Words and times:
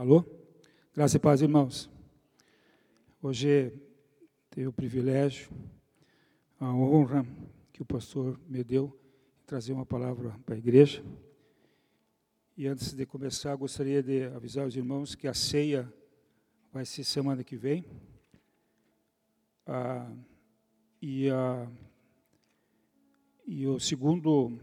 Alô? 0.00 0.24
Graças 0.94 1.16
e 1.16 1.18
paz, 1.18 1.42
irmãos. 1.42 1.90
Hoje 3.20 3.70
tenho 4.48 4.70
o 4.70 4.72
privilégio, 4.72 5.50
a 6.58 6.72
honra 6.72 7.26
que 7.70 7.82
o 7.82 7.84
pastor 7.84 8.40
me 8.48 8.64
deu 8.64 8.98
de 9.40 9.44
trazer 9.44 9.74
uma 9.74 9.84
palavra 9.84 10.34
para 10.46 10.54
a 10.54 10.58
igreja. 10.58 11.04
E 12.56 12.66
antes 12.66 12.94
de 12.94 13.04
começar, 13.04 13.54
gostaria 13.56 14.02
de 14.02 14.24
avisar 14.28 14.66
os 14.66 14.74
irmãos 14.74 15.14
que 15.14 15.28
a 15.28 15.34
ceia 15.34 15.92
vai 16.72 16.86
ser 16.86 17.04
semana 17.04 17.44
que 17.44 17.58
vem. 17.58 17.84
Ah, 19.66 20.10
e, 21.02 21.28
e 23.46 23.66
o 23.66 23.78
segundo 23.78 24.58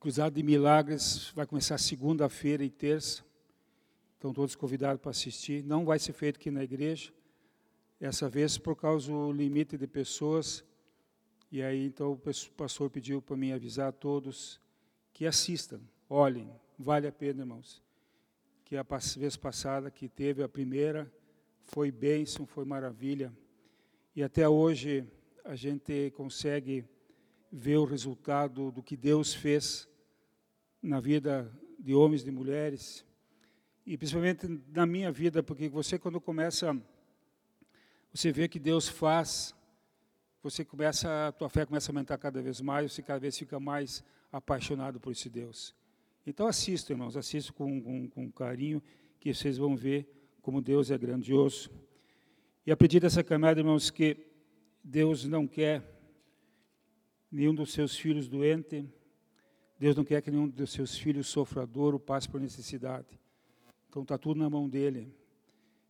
Cruzado 0.00 0.32
de 0.32 0.42
Milagres 0.42 1.30
vai 1.34 1.46
começar 1.46 1.76
segunda-feira 1.76 2.64
e 2.64 2.70
terça. 2.70 3.22
Estão 4.14 4.32
todos 4.32 4.56
convidados 4.56 4.98
para 4.98 5.10
assistir. 5.10 5.62
Não 5.62 5.84
vai 5.84 5.98
ser 5.98 6.14
feito 6.14 6.36
aqui 6.36 6.50
na 6.50 6.64
igreja. 6.64 7.12
Essa 8.00 8.26
vez 8.26 8.56
por 8.56 8.74
causa 8.74 9.12
do 9.12 9.30
limite 9.30 9.76
de 9.76 9.86
pessoas. 9.86 10.64
E 11.52 11.62
aí 11.62 11.84
então 11.84 12.12
o 12.12 12.52
pastor 12.56 12.88
pediu 12.88 13.20
para 13.20 13.36
mim 13.36 13.52
avisar 13.52 13.88
a 13.90 13.92
todos 13.92 14.58
que 15.12 15.26
assistam, 15.26 15.82
olhem, 16.08 16.50
vale 16.78 17.06
a 17.06 17.12
pena, 17.12 17.42
irmãos. 17.42 17.82
Que 18.64 18.78
a 18.78 18.86
vez 19.18 19.36
passada 19.36 19.90
que 19.90 20.08
teve 20.08 20.42
a 20.42 20.48
primeira 20.48 21.12
foi 21.64 21.90
bênção, 21.90 22.46
foi 22.46 22.64
maravilha. 22.64 23.30
E 24.16 24.22
até 24.22 24.48
hoje 24.48 25.06
a 25.44 25.54
gente 25.54 26.10
consegue 26.12 26.86
ver 27.52 27.76
o 27.76 27.84
resultado 27.84 28.72
do 28.72 28.82
que 28.82 28.96
Deus 28.96 29.34
fez 29.34 29.89
na 30.82 31.00
vida 31.00 31.50
de 31.78 31.94
homens 31.94 32.24
de 32.24 32.30
mulheres, 32.30 33.04
e 33.84 33.96
principalmente 33.96 34.46
na 34.68 34.86
minha 34.86 35.10
vida, 35.10 35.42
porque 35.42 35.68
você 35.68 35.98
quando 35.98 36.20
começa, 36.20 36.76
você 38.12 38.30
vê 38.30 38.48
que 38.48 38.58
Deus 38.58 38.88
faz, 38.88 39.54
você 40.42 40.64
começa, 40.64 41.28
a 41.28 41.32
tua 41.32 41.48
fé 41.48 41.66
começa 41.66 41.90
a 41.90 41.92
aumentar 41.92 42.18
cada 42.18 42.40
vez 42.40 42.60
mais, 42.60 42.92
você 42.92 43.02
cada 43.02 43.20
vez 43.20 43.36
fica 43.36 43.58
mais 43.58 44.04
apaixonado 44.32 45.00
por 45.00 45.12
esse 45.12 45.28
Deus. 45.28 45.74
Então 46.26 46.46
assista, 46.46 46.92
irmãos, 46.92 47.16
assista 47.16 47.52
com, 47.52 47.80
com, 47.82 48.08
com 48.08 48.32
carinho, 48.32 48.82
que 49.18 49.34
vocês 49.34 49.58
vão 49.58 49.76
ver 49.76 50.08
como 50.40 50.62
Deus 50.62 50.90
é 50.90 50.98
grandioso. 50.98 51.70
E 52.64 52.72
a 52.72 52.76
pedir 52.76 53.00
dessa 53.00 53.24
caminhada, 53.24 53.60
irmãos, 53.60 53.90
que 53.90 54.16
Deus 54.82 55.24
não 55.26 55.46
quer 55.46 55.82
nenhum 57.30 57.54
dos 57.54 57.72
seus 57.72 57.96
filhos 57.96 58.28
doente, 58.28 58.84
Deus 59.80 59.96
não 59.96 60.04
quer 60.04 60.20
que 60.20 60.30
nenhum 60.30 60.46
dos 60.46 60.72
seus 60.72 60.98
filhos 60.98 61.26
sofra 61.26 61.66
dor 61.66 61.94
ou 61.94 61.98
passe 61.98 62.28
por 62.28 62.38
necessidade. 62.38 63.18
Então 63.88 64.02
está 64.02 64.18
tudo 64.18 64.38
na 64.38 64.50
mão 64.50 64.68
dele. 64.68 65.10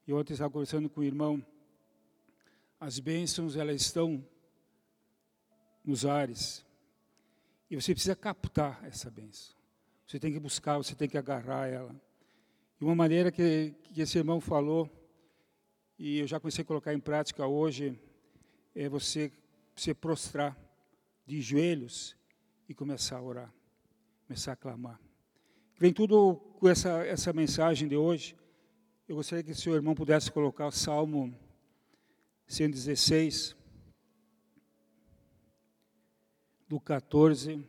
E 0.06 0.12
ontem 0.12 0.32
estava 0.32 0.48
conversando 0.48 0.88
com 0.88 1.00
o 1.00 1.04
irmão, 1.04 1.44
as 2.78 3.00
bênçãos 3.00 3.56
elas 3.56 3.82
estão 3.82 4.24
nos 5.84 6.06
ares. 6.06 6.64
E 7.68 7.74
você 7.74 7.92
precisa 7.92 8.14
captar 8.14 8.80
essa 8.84 9.10
bênção. 9.10 9.56
Você 10.06 10.20
tem 10.20 10.32
que 10.32 10.38
buscar, 10.38 10.78
você 10.78 10.94
tem 10.94 11.08
que 11.08 11.18
agarrar 11.18 11.66
ela. 11.66 11.92
E 12.80 12.84
uma 12.84 12.94
maneira 12.94 13.32
que, 13.32 13.74
que 13.92 14.02
esse 14.02 14.16
irmão 14.16 14.40
falou, 14.40 14.88
e 15.98 16.20
eu 16.20 16.28
já 16.28 16.38
comecei 16.38 16.62
a 16.62 16.64
colocar 16.64 16.94
em 16.94 17.00
prática 17.00 17.44
hoje, 17.44 18.00
é 18.72 18.88
você 18.88 19.32
se 19.74 19.92
prostrar 19.94 20.56
de 21.26 21.40
joelhos 21.40 22.16
e 22.68 22.74
começar 22.74 23.16
a 23.16 23.22
orar 23.22 23.59
começar 24.30 24.52
a 24.52 24.56
clamar. 24.56 25.00
Vem 25.76 25.92
tudo 25.92 26.36
com 26.36 26.68
essa, 26.68 27.04
essa 27.04 27.32
mensagem 27.32 27.88
de 27.88 27.96
hoje. 27.96 28.36
Eu 29.08 29.16
gostaria 29.16 29.42
que 29.42 29.50
o 29.50 29.56
seu 29.56 29.74
irmão 29.74 29.92
pudesse 29.92 30.30
colocar 30.30 30.68
o 30.68 30.70
Salmo 30.70 31.34
116, 32.46 33.56
do 36.68 36.78
14 36.78 37.66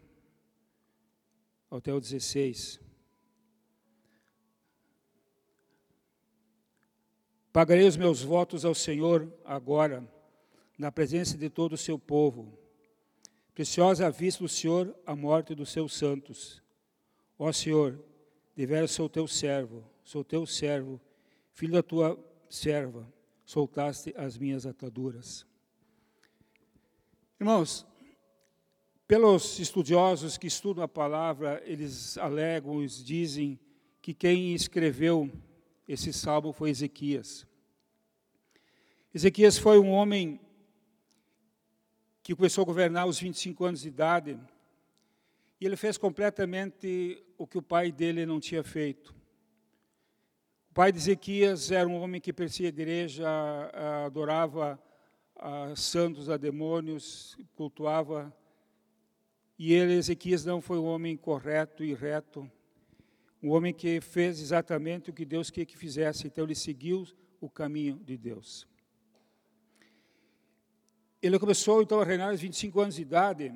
até 1.71 1.91
o 1.91 1.99
16. 1.99 2.79
Pagarei 7.51 7.87
os 7.87 7.97
meus 7.97 8.21
votos 8.21 8.65
ao 8.65 8.75
Senhor 8.75 9.33
agora, 9.43 10.07
na 10.77 10.91
presença 10.91 11.35
de 11.35 11.49
todo 11.49 11.73
o 11.73 11.77
seu 11.77 11.97
povo 11.97 12.60
Preciosa 13.61 14.09
vista 14.09 14.43
do 14.43 14.49
Senhor 14.49 14.91
a 15.05 15.15
morte 15.15 15.53
dos 15.53 15.69
seus 15.69 15.93
santos. 15.93 16.63
Ó 17.37 17.51
Senhor, 17.51 18.03
deveras 18.55 18.89
sou 18.89 19.07
teu 19.07 19.27
servo, 19.27 19.83
sou 20.03 20.23
teu 20.23 20.47
servo, 20.47 20.99
filho 21.53 21.73
da 21.73 21.83
tua 21.83 22.17
serva, 22.49 23.07
soltaste 23.45 24.15
as 24.17 24.35
minhas 24.35 24.65
ataduras. 24.65 25.45
Irmãos, 27.39 27.85
pelos 29.07 29.59
estudiosos 29.59 30.39
que 30.39 30.47
estudam 30.47 30.83
a 30.83 30.87
palavra, 30.87 31.61
eles 31.63 32.17
alegam, 32.17 32.79
eles 32.79 33.05
dizem 33.05 33.59
que 34.01 34.11
quem 34.11 34.55
escreveu 34.55 35.31
esse 35.87 36.11
salmo 36.11 36.51
foi 36.51 36.71
Ezequias. 36.71 37.45
Ezequias 39.13 39.59
foi 39.59 39.77
um 39.77 39.91
homem 39.91 40.39
que 42.31 42.35
começou 42.35 42.61
a 42.61 42.65
governar 42.65 43.03
aos 43.03 43.19
25 43.19 43.65
anos 43.65 43.81
de 43.81 43.89
idade, 43.89 44.39
e 45.59 45.65
ele 45.65 45.75
fez 45.75 45.97
completamente 45.97 47.21
o 47.37 47.45
que 47.45 47.57
o 47.57 47.61
pai 47.61 47.91
dele 47.91 48.25
não 48.25 48.39
tinha 48.39 48.63
feito. 48.63 49.13
O 50.69 50.73
pai 50.73 50.93
de 50.93 50.97
Ezequias 50.97 51.71
era 51.71 51.89
um 51.89 52.01
homem 52.01 52.21
que 52.21 52.31
perseguia 52.31 52.69
a 52.69 52.69
igreja, 52.69 53.27
adorava 54.05 54.81
a 55.35 55.75
santos, 55.75 56.29
a 56.29 56.37
demônios, 56.37 57.37
cultuava. 57.53 58.33
E 59.59 59.73
ele, 59.73 59.95
Ezequias, 59.95 60.45
não 60.45 60.61
foi 60.61 60.79
um 60.79 60.85
homem 60.85 61.17
correto 61.17 61.83
e 61.83 61.93
reto, 61.93 62.49
um 63.43 63.49
homem 63.49 63.73
que 63.73 63.99
fez 63.99 64.39
exatamente 64.39 65.09
o 65.09 65.13
que 65.13 65.25
Deus 65.25 65.49
queria 65.49 65.65
que 65.65 65.77
fizesse, 65.77 66.27
então 66.27 66.45
ele 66.45 66.55
seguiu 66.55 67.05
o 67.41 67.49
caminho 67.49 67.97
de 67.97 68.17
Deus. 68.17 68.70
Ele 71.21 71.37
começou 71.37 71.83
então 71.83 72.01
a 72.01 72.03
reinar 72.03 72.31
aos 72.31 72.41
25 72.41 72.79
anos 72.79 72.95
de 72.95 73.03
idade, 73.03 73.53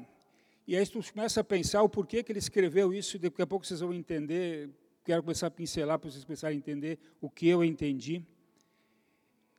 e 0.67 0.75
aí 0.75 0.85
tu 0.87 0.99
começa 1.11 1.41
a 1.41 1.43
pensar 1.43 1.81
o 1.81 1.89
porquê 1.89 2.21
que 2.21 2.31
ele 2.31 2.39
escreveu 2.39 2.93
isso, 2.93 3.15
e 3.15 3.19
daqui 3.19 3.41
a 3.41 3.47
pouco 3.47 3.65
vocês 3.65 3.79
vão 3.79 3.91
entender, 3.91 4.69
quero 5.03 5.23
começar 5.23 5.47
a 5.47 5.51
pincelar 5.51 5.97
para 5.97 6.11
vocês 6.11 6.23
começarem 6.23 6.55
a 6.55 6.59
entender 6.59 6.99
o 7.19 7.29
que 7.29 7.47
eu 7.47 7.63
entendi. 7.63 8.21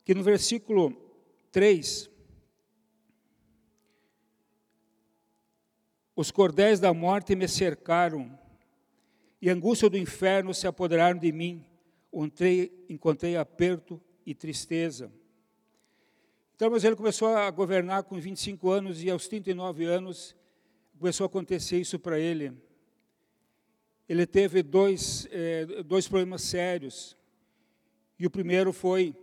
Que 0.04 0.14
no 0.14 0.22
versículo 0.22 0.96
3, 1.50 2.08
os 6.14 6.30
cordéis 6.30 6.78
da 6.78 6.94
morte 6.94 7.34
me 7.34 7.48
cercaram, 7.48 8.38
e 9.42 9.50
a 9.50 9.52
angústia 9.52 9.90
do 9.90 9.98
inferno 9.98 10.54
se 10.54 10.66
apoderaram 10.66 11.18
de 11.18 11.32
mim, 11.32 11.64
encontrei, 12.12 12.86
encontrei 12.88 13.36
aperto 13.36 14.00
e 14.24 14.32
tristeza. 14.32 15.12
Então, 16.56 16.70
mas 16.70 16.84
ele 16.84 16.96
começou 16.96 17.28
a 17.28 17.50
governar 17.50 18.04
com 18.04 18.18
25 18.18 18.70
anos 18.70 19.04
e 19.04 19.10
aos 19.10 19.28
39 19.28 19.84
anos 19.84 20.34
começou 20.98 21.24
a 21.24 21.26
acontecer 21.26 21.78
isso 21.78 21.98
para 21.98 22.18
ele. 22.18 22.50
Ele 24.08 24.26
teve 24.26 24.62
dois, 24.62 25.28
é, 25.30 25.66
dois 25.82 26.08
problemas 26.08 26.40
sérios. 26.40 27.14
E 28.18 28.26
o 28.26 28.30
primeiro 28.30 28.72
foi, 28.72 29.14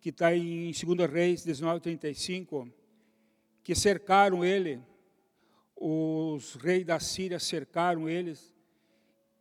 que 0.00 0.10
está 0.10 0.32
em 0.32 0.70
2 0.70 1.10
Reis 1.10 1.44
19:35, 1.44 2.72
que 3.64 3.74
cercaram 3.74 4.44
ele, 4.44 4.80
os 5.74 6.54
reis 6.54 6.86
da 6.86 7.00
Síria 7.00 7.40
cercaram 7.40 8.08
eles, 8.08 8.54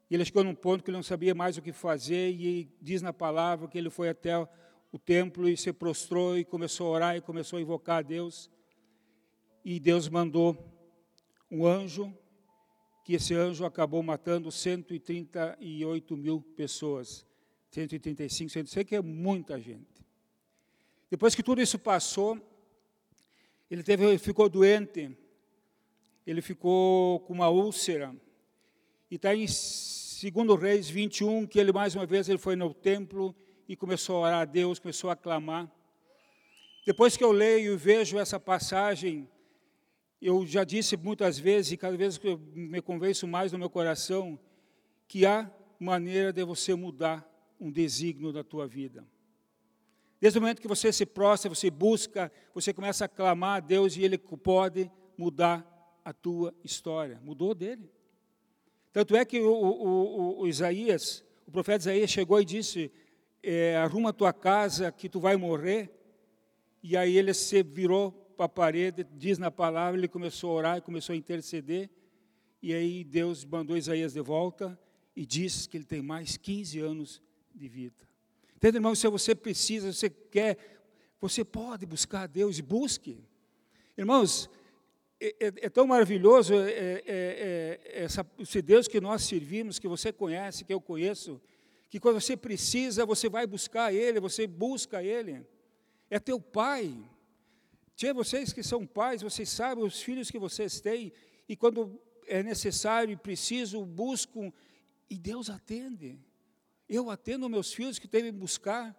e 0.10 0.16
ele 0.16 0.26
chegou 0.26 0.44
num 0.44 0.56
ponto 0.56 0.84
que 0.84 0.90
ele 0.90 0.98
não 0.98 1.04
sabia 1.04 1.36
mais 1.36 1.56
o 1.56 1.62
que 1.62 1.72
fazer, 1.72 2.32
e 2.32 2.68
diz 2.82 3.04
na 3.04 3.14
palavra 3.14 3.68
que 3.68 3.78
ele 3.78 3.92
foi 3.92 4.10
até 4.10 4.32
o 4.92 4.98
templo 4.98 5.48
e 5.50 5.58
se 5.58 5.72
prostrou 5.74 6.38
e 6.38 6.46
começou 6.46 6.88
a 6.88 6.92
orar 6.92 7.16
e 7.18 7.22
começou 7.22 7.58
a 7.58 7.62
invocar 7.62 8.00
a 8.00 8.02
Deus. 8.02 8.50
E 9.64 9.80
Deus 9.80 10.08
mandou 10.08 10.58
um 11.52 11.66
anjo, 11.66 12.14
que 13.04 13.14
esse 13.14 13.34
anjo 13.34 13.66
acabou 13.66 14.02
matando 14.02 14.52
138 14.52 16.18
mil 16.18 16.42
pessoas. 16.56 17.26
135, 17.72 18.50
106, 18.50 18.88
que 18.88 18.96
é 18.96 19.02
muita 19.02 19.60
gente. 19.60 20.06
Depois 21.10 21.36
que 21.36 21.44
tudo 21.44 21.62
isso 21.62 21.78
passou, 21.78 22.40
ele, 23.70 23.84
teve, 23.84 24.06
ele 24.06 24.18
ficou 24.18 24.50
doente, 24.50 25.16
ele 26.26 26.42
ficou 26.42 27.20
com 27.22 27.34
uma 27.34 27.50
úlcera. 27.50 28.16
E 29.10 29.16
está 29.16 29.34
em 29.36 29.46
2 29.46 30.62
Reis 30.62 30.90
21, 30.90 31.46
que 31.46 31.60
ele 31.60 31.72
mais 31.72 31.96
uma 31.96 32.06
vez 32.06 32.28
ele 32.28 32.38
foi 32.38 32.56
no 32.56 32.74
templo 32.74 33.36
e 33.68 33.76
começou 33.76 34.18
a 34.18 34.28
orar 34.28 34.42
a 34.42 34.46
Deus, 34.46 34.80
começou 34.80 35.10
a 35.10 35.16
clamar. 35.16 35.70
Depois 36.86 37.18
que 37.18 37.24
eu 37.24 37.32
leio 37.32 37.74
e 37.74 37.78
vejo 37.78 38.18
essa 38.18 38.40
passagem, 38.40 39.30
eu 40.22 40.46
já 40.46 40.64
disse 40.64 40.96
muitas 40.96 41.38
vezes, 41.38 41.74
e 41.74 41.78
cada 41.78 41.98
vez 41.98 42.18
que 42.18 42.28
eu 42.28 42.38
me 42.54 42.82
convenço 42.82 43.28
mais 43.28 43.52
no 43.52 43.60
meu 43.60 43.70
coração, 43.70 44.40
que 45.08 45.26
há 45.26 45.52
maneira 45.80 46.32
de 46.32 46.44
você 46.44 46.74
mudar 46.74 47.28
um 47.60 47.70
desígnio 47.70 48.32
da 48.32 48.44
tua 48.44 48.68
vida. 48.68 49.06
Desde 50.20 50.40
o 50.40 50.42
momento 50.42 50.62
que 50.62 50.68
você 50.68 50.92
se 50.92 51.06
prostra, 51.06 51.50
você 51.50 51.70
busca, 51.70 52.32
você 52.54 52.74
começa 52.74 53.06
a 53.06 53.08
clamar 53.08 53.58
a 53.58 53.60
Deus 53.60 53.96
e 53.96 54.04
Ele 54.04 54.18
pode 54.18 54.90
mudar 55.18 55.66
a 56.04 56.12
tua 56.12 56.56
história. 56.64 57.20
Mudou 57.22 57.54
dele. 57.54 57.92
Tanto 58.92 59.16
é 59.16 59.24
que 59.24 59.40
o, 59.40 59.52
o, 59.52 59.88
o, 59.88 60.40
o 60.40 60.48
Isaías, 60.48 61.24
o 61.46 61.52
profeta 61.52 61.84
Isaías 61.84 62.10
chegou 62.10 62.42
e 62.42 62.46
disse: 62.46 62.92
é, 63.42 63.78
arruma 63.78 64.14
tua 64.14 64.34
casa 64.34 64.92
que 64.92 65.08
tu 65.10 65.20
vai 65.20 65.36
morrer. 65.36 65.92
E 66.82 66.96
aí 66.96 67.18
ele 67.18 67.34
se 67.34 67.64
virou 67.64 68.12
para 68.12 68.46
a 68.46 68.50
parede, 68.50 69.06
diz 69.16 69.38
na 69.38 69.50
palavra, 69.50 70.00
ele 70.00 70.08
começou 70.08 70.52
a 70.52 70.54
orar 70.54 70.82
começou 70.82 71.14
a 71.14 71.18
interceder. 71.18 71.90
E 72.62 72.74
aí 72.74 73.04
Deus 73.04 73.44
mandou 73.46 73.78
Isaías 73.78 74.14
de 74.14 74.22
volta 74.22 74.80
e 75.16 75.26
disse 75.26 75.68
que 75.68 75.78
ele 75.78 75.86
tem 75.86 76.02
mais 76.02 76.38
15 76.38 76.80
anos 76.80 77.22
de 77.54 77.68
vida. 77.68 78.08
Entende, 78.56 78.78
irmão? 78.78 78.96
Se 78.96 79.08
você 79.08 79.36
precisa, 79.36 79.92
você 79.92 80.10
quer, 80.10 80.58
você 81.20 81.44
pode 81.44 81.86
buscar 81.86 82.24
a 82.24 82.28
Deus 82.28 82.58
e 82.58 82.62
busque. 82.62 83.24
Irmãos, 83.98 84.50
é, 85.20 85.36
é, 85.40 85.54
é 85.64 85.70
tão 85.70 85.88
maravilhoso 85.88 86.54
é, 86.54 86.70
é, 86.70 87.04
é, 87.08 87.80
é, 87.86 88.04
essa, 88.04 88.26
esse 88.40 88.62
Deus 88.62 88.88
que 88.88 89.02
nós 89.02 89.24
servimos, 89.24 89.80
que 89.80 89.88
você 89.88 90.14
conhece, 90.14 90.64
que 90.64 90.74
eu 90.74 90.80
conheço, 90.80 91.42
que 91.90 92.00
quando 92.00 92.20
você 92.20 92.36
precisa, 92.36 93.06
você 93.06 93.30
vai 93.30 93.48
buscar 93.48 93.94
Ele, 93.94 94.20
você 94.20 94.46
busca 94.46 95.04
Ele. 95.04 95.46
É 96.10 96.20
teu 96.20 96.40
Pai. 96.40 96.96
Tinha 97.98 98.14
vocês 98.14 98.54
que 98.54 98.62
são 98.62 98.86
pais, 98.86 99.24
vocês 99.24 99.50
sabem 99.50 99.84
os 99.84 100.00
filhos 100.00 100.30
que 100.30 100.38
vocês 100.38 100.80
têm, 100.80 101.12
e 101.50 101.56
quando 101.56 102.00
é 102.28 102.44
necessário 102.44 103.12
e 103.12 103.18
preciso, 103.18 103.84
buscam, 103.84 104.54
e 105.10 105.18
Deus 105.18 105.50
atende. 105.50 106.20
Eu 106.88 107.10
atendo 107.10 107.50
meus 107.50 107.74
filhos 107.74 107.98
que 107.98 108.08
devem 108.08 108.32
buscar. 108.32 108.96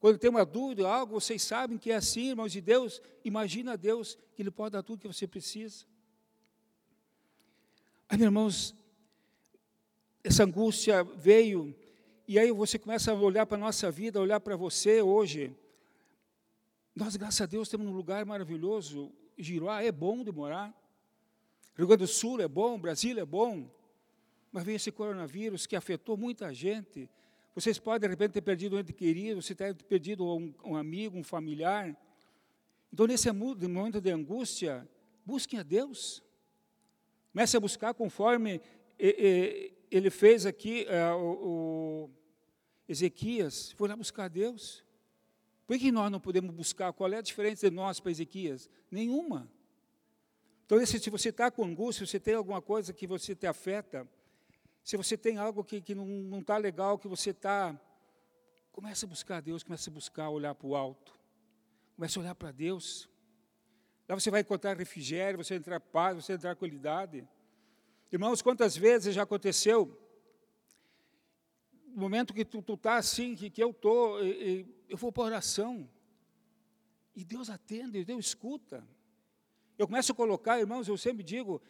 Quando 0.00 0.18
tem 0.18 0.28
uma 0.28 0.44
dúvida, 0.44 0.88
algo, 0.88 1.20
vocês 1.20 1.42
sabem 1.42 1.78
que 1.78 1.92
é 1.92 1.94
assim, 1.94 2.30
irmãos 2.30 2.50
de 2.50 2.60
Deus. 2.60 3.00
Imagina 3.24 3.76
Deus 3.76 4.18
que 4.34 4.42
Ele 4.42 4.50
pode 4.50 4.72
dar 4.72 4.82
tudo 4.82 5.00
que 5.00 5.06
você 5.06 5.28
precisa. 5.28 5.84
Aí, 8.08 8.20
irmãos, 8.20 8.74
essa 10.24 10.42
angústia 10.42 11.04
veio, 11.04 11.72
e 12.32 12.38
aí 12.38 12.52
você 12.52 12.78
começa 12.78 13.10
a 13.10 13.14
olhar 13.16 13.44
para 13.44 13.56
a 13.56 13.60
nossa 13.60 13.90
vida, 13.90 14.20
olhar 14.20 14.38
para 14.38 14.54
você 14.54 15.02
hoje. 15.02 15.52
Nós, 16.94 17.16
graças 17.16 17.40
a 17.40 17.46
Deus, 17.46 17.68
temos 17.68 17.88
um 17.88 17.90
lugar 17.90 18.24
maravilhoso. 18.24 19.12
Giroá 19.36 19.82
é 19.82 19.90
bom 19.90 20.22
de 20.22 20.30
morar. 20.30 20.72
Rio 21.76 21.88
Grande 21.88 22.04
do 22.04 22.06
Sul 22.06 22.40
é 22.40 22.46
bom, 22.46 22.78
Brasília 22.78 23.22
é 23.22 23.26
bom. 23.26 23.68
Mas 24.52 24.62
veio 24.62 24.76
esse 24.76 24.92
coronavírus 24.92 25.66
que 25.66 25.74
afetou 25.74 26.16
muita 26.16 26.54
gente. 26.54 27.10
Vocês 27.52 27.80
podem, 27.80 28.08
de 28.08 28.12
repente, 28.12 28.34
ter 28.34 28.42
perdido 28.42 28.76
um 28.76 28.78
ente 28.78 28.92
querido, 28.92 29.42
você 29.42 29.52
ter 29.52 29.74
perdido 29.74 30.24
um, 30.24 30.54
um 30.64 30.76
amigo, 30.76 31.18
um 31.18 31.24
familiar. 31.24 31.96
Então, 32.92 33.08
nesse 33.08 33.28
momento 33.32 34.00
de 34.00 34.10
angústia, 34.12 34.88
busquem 35.26 35.58
a 35.58 35.64
Deus. 35.64 36.22
Comece 37.32 37.56
a 37.56 37.60
buscar 37.60 37.92
conforme 37.92 38.60
ele 38.96 40.10
fez 40.10 40.46
aqui, 40.46 40.86
é, 40.88 41.12
o 41.12 42.08
Ezequias, 42.90 43.70
foi 43.72 43.88
lá 43.88 43.94
buscar 43.94 44.26
Deus. 44.28 44.84
Por 45.64 45.78
que 45.78 45.92
nós 45.92 46.10
não 46.10 46.18
podemos 46.18 46.52
buscar? 46.52 46.92
Qual 46.92 47.12
é 47.12 47.18
a 47.18 47.22
diferença 47.22 47.70
de 47.70 47.76
nós 47.76 48.00
para 48.00 48.10
Ezequias? 48.10 48.68
Nenhuma. 48.90 49.48
Então, 50.66 50.84
se 50.84 51.08
você 51.08 51.28
está 51.28 51.52
com 51.52 51.64
angústia, 51.64 52.04
se 52.04 52.10
você 52.10 52.18
tem 52.18 52.34
alguma 52.34 52.60
coisa 52.60 52.92
que 52.92 53.06
você 53.06 53.32
te 53.32 53.46
afeta, 53.46 54.08
se 54.82 54.96
você 54.96 55.16
tem 55.16 55.38
algo 55.38 55.62
que, 55.62 55.80
que 55.80 55.94
não 55.94 56.40
está 56.40 56.56
legal, 56.56 56.98
que 56.98 57.06
você 57.06 57.30
está. 57.30 57.80
Comece 58.72 59.04
a 59.04 59.08
buscar 59.08 59.40
Deus, 59.40 59.62
comece 59.62 59.88
a 59.88 59.92
buscar 59.92 60.28
olhar 60.28 60.54
para 60.56 60.66
o 60.66 60.74
alto. 60.74 61.14
Comece 61.94 62.18
a 62.18 62.22
olhar 62.22 62.34
para 62.34 62.50
Deus. 62.50 63.08
Lá 64.08 64.16
você 64.16 64.32
vai 64.32 64.40
encontrar 64.40 64.76
refrigério, 64.76 65.38
você 65.38 65.54
vai 65.54 65.58
entrar 65.58 65.78
paz, 65.78 66.16
você 66.16 66.32
vai 66.32 66.38
entrar 66.38 66.56
qualidade. 66.56 67.28
Irmãos, 68.10 68.42
quantas 68.42 68.76
vezes 68.76 69.14
já 69.14 69.22
aconteceu? 69.22 69.96
Momento 72.00 72.34
que 72.34 72.44
tu 72.44 72.60
está 72.74 72.96
assim, 72.96 73.34
que, 73.34 73.50
que 73.50 73.62
eu 73.62 73.70
estou, 73.70 74.18
eu 74.22 74.96
vou 74.96 75.12
para 75.12 75.24
oração. 75.24 75.88
E 77.14 77.24
Deus 77.24 77.50
atende, 77.50 78.04
Deus 78.04 78.26
escuta. 78.26 78.86
Eu 79.78 79.86
começo 79.86 80.12
a 80.12 80.14
colocar, 80.14 80.58
irmãos, 80.58 80.88
eu 80.88 80.96
sempre 80.96 81.22
digo, 81.22 81.60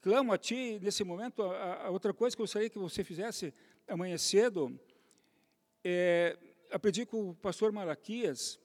clamo 0.00 0.32
a 0.32 0.38
Ti 0.38 0.78
nesse 0.80 1.04
momento, 1.04 1.42
a, 1.42 1.86
a 1.86 1.90
outra 1.90 2.12
coisa 2.14 2.36
que 2.36 2.42
eu 2.42 2.44
gostaria 2.44 2.70
que 2.70 2.78
você 2.78 3.02
fizesse 3.04 3.52
amanhã 3.86 4.16
cedo, 4.18 4.78
é, 5.82 6.38
aprendi 6.70 7.06
com 7.06 7.30
o 7.30 7.34
pastor 7.34 7.72
Malaquias, 7.72 8.58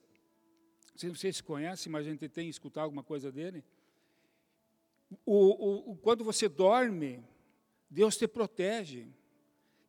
não 0.92 0.98
sei 0.98 1.10
se 1.10 1.16
vocês 1.16 1.40
conhecem, 1.40 1.90
mas 1.90 2.06
a 2.06 2.10
gente 2.10 2.28
tem 2.28 2.48
escutado 2.48 2.84
alguma 2.84 3.02
coisa 3.02 3.32
dele. 3.32 3.64
O, 5.24 5.92
o, 5.92 5.96
quando 5.96 6.24
você 6.24 6.48
dorme, 6.48 7.24
Deus 7.90 8.16
te 8.16 8.26
protege. 8.26 9.08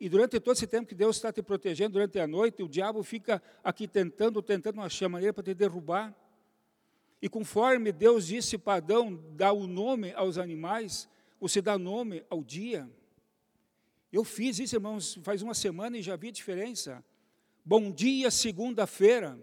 E 0.05 0.09
durante 0.09 0.39
todo 0.39 0.55
esse 0.55 0.67
tempo 0.67 0.87
que 0.87 0.93
Deus 0.93 1.15
está 1.15 1.33
te 1.33 1.41
protegendo, 1.41 1.93
durante 1.93 2.19
a 2.19 2.27
noite, 2.27 2.61
o 2.61 2.69
diabo 2.69 3.01
fica 3.01 3.41
aqui 3.63 3.87
tentando, 3.87 4.39
tentando 4.39 4.77
uma 4.77 5.09
maneira 5.09 5.33
para 5.33 5.43
te 5.43 5.55
derrubar. 5.55 6.15
E 7.19 7.27
conforme 7.27 7.91
Deus 7.91 8.27
disse 8.27 8.55
para 8.55 8.77
Adão 8.77 9.19
dar 9.35 9.53
o 9.53 9.65
nome 9.65 10.13
aos 10.13 10.37
animais, 10.37 11.09
você 11.39 11.59
dá 11.59 11.75
nome 11.75 12.23
ao 12.29 12.43
dia. 12.43 12.87
Eu 14.13 14.23
fiz 14.23 14.59
isso, 14.59 14.75
irmãos, 14.75 15.17
faz 15.23 15.41
uma 15.41 15.55
semana 15.55 15.97
e 15.97 16.03
já 16.03 16.15
vi 16.15 16.27
a 16.27 16.31
diferença. 16.31 17.03
Bom 17.65 17.89
dia, 17.89 18.29
segunda-feira. 18.29 19.39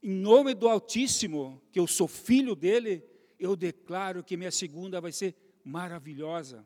Em 0.00 0.12
nome 0.12 0.54
do 0.54 0.68
Altíssimo, 0.68 1.60
que 1.72 1.80
eu 1.80 1.88
sou 1.88 2.06
filho 2.06 2.54
dele, 2.54 3.04
eu 3.40 3.56
declaro 3.56 4.22
que 4.22 4.36
minha 4.36 4.52
segunda 4.52 5.00
vai 5.00 5.10
ser 5.10 5.34
maravilhosa. 5.64 6.64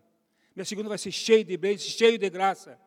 Minha 0.57 0.65
segunda 0.65 0.89
vai 0.89 0.97
ser 0.97 1.13
cheia 1.13 1.45
de 1.45 1.55
bênçãos, 1.55 1.93
cheia 1.93 2.19
de 2.19 2.31
graça. 2.31 2.81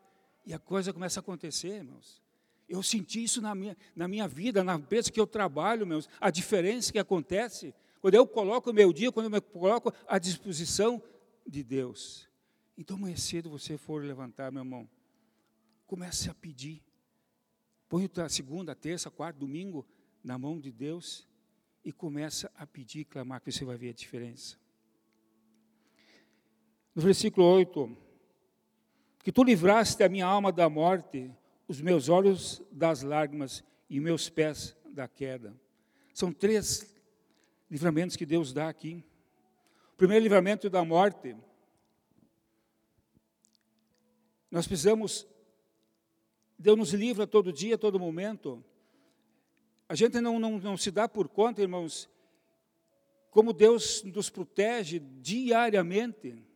E 0.44 0.54
a 0.54 0.57
coisa 0.57 0.92
começa 0.92 1.19
a 1.19 1.21
acontecer, 1.21 1.75
irmãos. 1.75 2.19
Eu 2.68 2.81
senti 2.81 3.24
isso 3.24 3.39
na 3.42 3.54
minha, 3.54 3.77
na 3.96 4.08
minha 4.08 4.27
vida, 4.27 4.63
na 4.63 4.77
vez 4.77 5.08
que 5.08 5.20
eu 5.20 5.27
trabalho, 5.27 5.84
irmãos, 5.84 6.10
a 6.20 6.32
diferença 6.32 6.91
que 6.91 6.98
acontece 6.98 7.74
quando 8.01 8.15
eu 8.15 8.25
coloco 8.25 8.72
o 8.72 8.74
meu 8.74 8.91
dia, 8.91 9.12
quando 9.12 9.25
eu 9.25 9.32
me 9.32 9.39
coloco 9.39 9.93
à 10.08 10.17
disposição 10.17 11.01
de 11.46 11.63
Deus. 11.63 12.27
Então, 12.75 12.98
amanhã 12.98 13.15
cedo 13.15 13.50
você 13.50 13.77
for 13.77 14.03
levantar, 14.03 14.51
meu 14.51 14.62
irmão, 14.62 14.89
comece 15.86 16.29
a 16.29 16.34
pedir. 16.34 16.82
Põe 17.88 18.10
a 18.17 18.29
segunda, 18.29 18.74
terça, 18.74 19.12
quarta, 19.12 19.39
domingo 19.39 19.86
na 20.24 20.38
mão 20.38 20.60
de 20.60 20.72
Deus 20.72 21.27
e 21.84 21.91
começa 21.91 22.51
a 22.55 22.65
pedir, 22.65 23.05
clamar, 23.05 23.41
que 23.41 23.51
você 23.51 23.65
vai 23.65 23.77
ver 23.77 23.89
a 23.89 23.93
diferença. 23.93 24.58
No 26.96 27.01
versículo 27.01 27.46
8, 27.46 27.98
que 29.24 29.31
tu 29.31 29.43
livraste 29.43 30.03
a 30.03 30.10
minha 30.10 30.25
alma 30.25 30.51
da 30.51 30.69
morte, 30.69 31.31
os 31.67 31.81
meus 31.81 32.10
olhos 32.10 32.62
das 32.72 33.03
lágrimas 33.03 33.63
e 33.89 34.00
meus 34.00 34.29
pés 34.29 34.75
da 34.86 35.08
queda. 35.08 35.55
São 36.13 36.34
três 36.34 36.96
livramentos 37.69 38.15
que 38.15 38.25
Deus 38.25 38.51
dá 38.51 38.67
aqui. 38.67 39.03
O 39.93 39.98
primeiro 39.98 40.24
livramento 40.24 40.69
da 40.69 40.84
morte. 40.84 41.36
Nós 44.50 44.67
precisamos, 44.67 45.27
Deus 46.58 46.77
nos 46.77 46.93
livra 46.93 47.27
todo 47.27 47.53
dia, 47.53 47.77
todo 47.77 48.00
momento. 48.00 48.63
A 49.88 49.96
gente 49.96 50.19
não, 50.19 50.39
não, 50.39 50.58
não 50.58 50.77
se 50.77 50.89
dá 50.89 51.08
por 51.08 51.29
conta, 51.29 51.62
irmãos, 51.62 52.10
como 53.29 53.53
Deus 53.53 54.03
nos 54.03 54.29
protege 54.29 55.00
diariamente. 55.00 56.49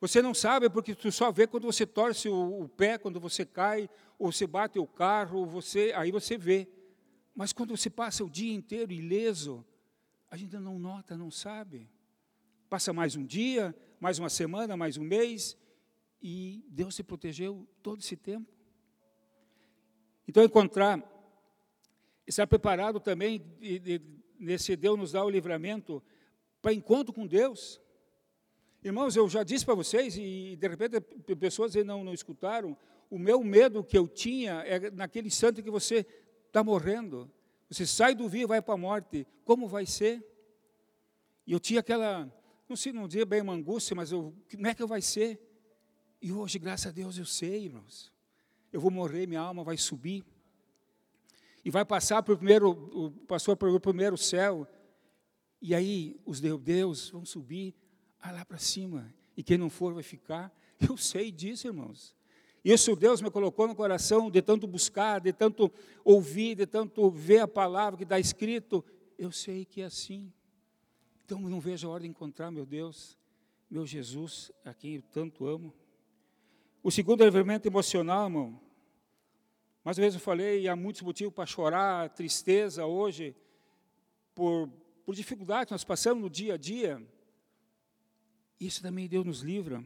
Você 0.00 0.22
não 0.22 0.32
sabe 0.32 0.70
porque 0.70 0.94
tu 0.94 1.10
só 1.10 1.32
vê 1.32 1.46
quando 1.46 1.64
você 1.64 1.84
torce 1.84 2.28
o, 2.28 2.62
o, 2.62 2.68
pé, 2.68 2.98
quando 2.98 3.18
você 3.18 3.44
cai, 3.44 3.90
ou 4.18 4.30
você 4.30 4.46
bate 4.46 4.78
o 4.78 4.86
carro, 4.86 5.44
você, 5.44 5.92
aí 5.96 6.12
você 6.12 6.38
vê. 6.38 6.68
Mas 7.34 7.52
quando 7.52 7.76
você 7.76 7.90
passa 7.90 8.24
o 8.24 8.30
dia 8.30 8.52
inteiro 8.52 8.92
ileso, 8.92 9.64
a 10.30 10.36
gente 10.36 10.56
não 10.56 10.78
nota, 10.78 11.16
não 11.16 11.30
sabe. 11.30 11.90
Passa 12.68 12.92
mais 12.92 13.16
um 13.16 13.24
dia, 13.24 13.74
mais 13.98 14.18
uma 14.18 14.28
semana, 14.28 14.76
mais 14.76 14.96
um 14.96 15.02
mês, 15.02 15.56
e 16.22 16.64
Deus 16.68 16.94
se 16.94 17.02
protegeu 17.02 17.66
todo 17.82 18.00
esse 18.00 18.16
tempo. 18.16 18.52
Então, 20.28 20.44
encontrar, 20.44 21.02
estar 22.26 22.46
preparado 22.46 23.00
também, 23.00 23.42
nesse 24.38 24.76
Deus 24.76 24.98
nos 24.98 25.12
dá 25.12 25.24
o 25.24 25.30
livramento 25.30 26.02
para 26.60 26.72
encontro 26.72 27.12
com 27.12 27.26
Deus. 27.26 27.80
Irmãos, 28.88 29.14
eu 29.16 29.28
já 29.28 29.42
disse 29.42 29.66
para 29.66 29.74
vocês, 29.74 30.16
e 30.16 30.56
de 30.56 30.66
repente 30.66 30.98
pessoas 31.36 31.74
não, 31.84 32.02
não 32.02 32.14
escutaram, 32.14 32.74
o 33.10 33.18
meu 33.18 33.44
medo 33.44 33.84
que 33.84 33.98
eu 33.98 34.08
tinha 34.08 34.62
é 34.64 34.90
naquele 34.90 35.26
instante 35.26 35.62
que 35.62 35.70
você 35.70 36.06
está 36.46 36.64
morrendo. 36.64 37.30
Você 37.68 37.84
sai 37.84 38.14
do 38.14 38.26
vivo 38.30 38.44
e 38.44 38.46
vai 38.46 38.62
para 38.62 38.72
a 38.72 38.78
morte. 38.78 39.26
Como 39.44 39.68
vai 39.68 39.84
ser? 39.84 40.26
E 41.46 41.52
eu 41.52 41.60
tinha 41.60 41.80
aquela, 41.80 42.34
não 42.66 42.76
sei, 42.76 42.90
não 42.90 43.06
dizer 43.06 43.26
bem 43.26 43.42
uma 43.42 43.52
angústia, 43.52 43.94
mas 43.94 44.10
eu, 44.10 44.34
como 44.50 44.66
é 44.66 44.74
que 44.74 44.86
vai 44.86 45.02
ser? 45.02 45.38
E 46.22 46.32
hoje, 46.32 46.58
graças 46.58 46.86
a 46.86 46.90
Deus, 46.90 47.18
eu 47.18 47.26
sei, 47.26 47.64
irmãos. 47.64 48.10
Eu 48.72 48.80
vou 48.80 48.90
morrer, 48.90 49.26
minha 49.26 49.42
alma 49.42 49.62
vai 49.62 49.76
subir. 49.76 50.24
E 51.62 51.70
vai 51.70 51.84
passar 51.84 52.22
para 52.22 52.32
o 52.32 52.38
primeiro, 52.38 52.70
o 52.70 53.10
pastor 53.26 53.54
para 53.54 53.70
o 53.70 53.78
primeiro 53.78 54.16
céu. 54.16 54.66
E 55.60 55.74
aí 55.74 56.18
os 56.24 56.40
Deus 56.40 57.10
vão 57.10 57.26
subir 57.26 57.74
lá 58.24 58.44
para 58.44 58.58
cima. 58.58 59.12
E 59.36 59.42
quem 59.42 59.56
não 59.56 59.70
for 59.70 59.94
vai 59.94 60.02
ficar. 60.02 60.52
Eu 60.88 60.96
sei 60.96 61.30
disso, 61.30 61.66
irmãos. 61.66 62.14
Isso 62.64 62.94
Deus 62.96 63.22
me 63.22 63.30
colocou 63.30 63.66
no 63.68 63.74
coração 63.74 64.30
de 64.30 64.42
tanto 64.42 64.66
buscar, 64.66 65.20
de 65.20 65.32
tanto 65.32 65.72
ouvir, 66.04 66.56
de 66.56 66.66
tanto 66.66 67.10
ver 67.10 67.38
a 67.38 67.48
palavra 67.48 67.96
que 67.96 68.02
está 68.02 68.18
escrito. 68.18 68.84
Eu 69.16 69.30
sei 69.30 69.64
que 69.64 69.80
é 69.80 69.84
assim. 69.84 70.32
Então 71.24 71.40
não 71.40 71.60
vejo 71.60 71.88
a 71.88 71.90
hora 71.90 72.02
de 72.02 72.08
encontrar 72.08 72.50
meu 72.50 72.66
Deus, 72.66 73.16
meu 73.70 73.86
Jesus, 73.86 74.50
a 74.64 74.74
quem 74.74 74.96
eu 74.96 75.02
tanto 75.02 75.46
amo. 75.46 75.72
O 76.82 76.90
segundo 76.90 77.22
elemento 77.22 77.66
emocional, 77.66 78.24
irmão. 78.24 78.60
Mais 79.84 79.96
uma 79.96 80.02
vez 80.02 80.14
eu 80.14 80.20
falei, 80.20 80.68
há 80.68 80.76
muitos 80.76 81.02
motivos 81.02 81.32
para 81.32 81.46
chorar, 81.46 82.10
tristeza 82.10 82.84
hoje, 82.86 83.34
por, 84.34 84.68
por 85.04 85.14
dificuldades 85.14 85.66
que 85.66 85.72
nós 85.72 85.84
passamos 85.84 86.22
no 86.22 86.30
dia 86.30 86.54
a 86.54 86.56
dia. 86.56 87.02
Isso 88.60 88.82
também 88.82 89.06
Deus 89.06 89.24
nos 89.24 89.40
livra. 89.40 89.84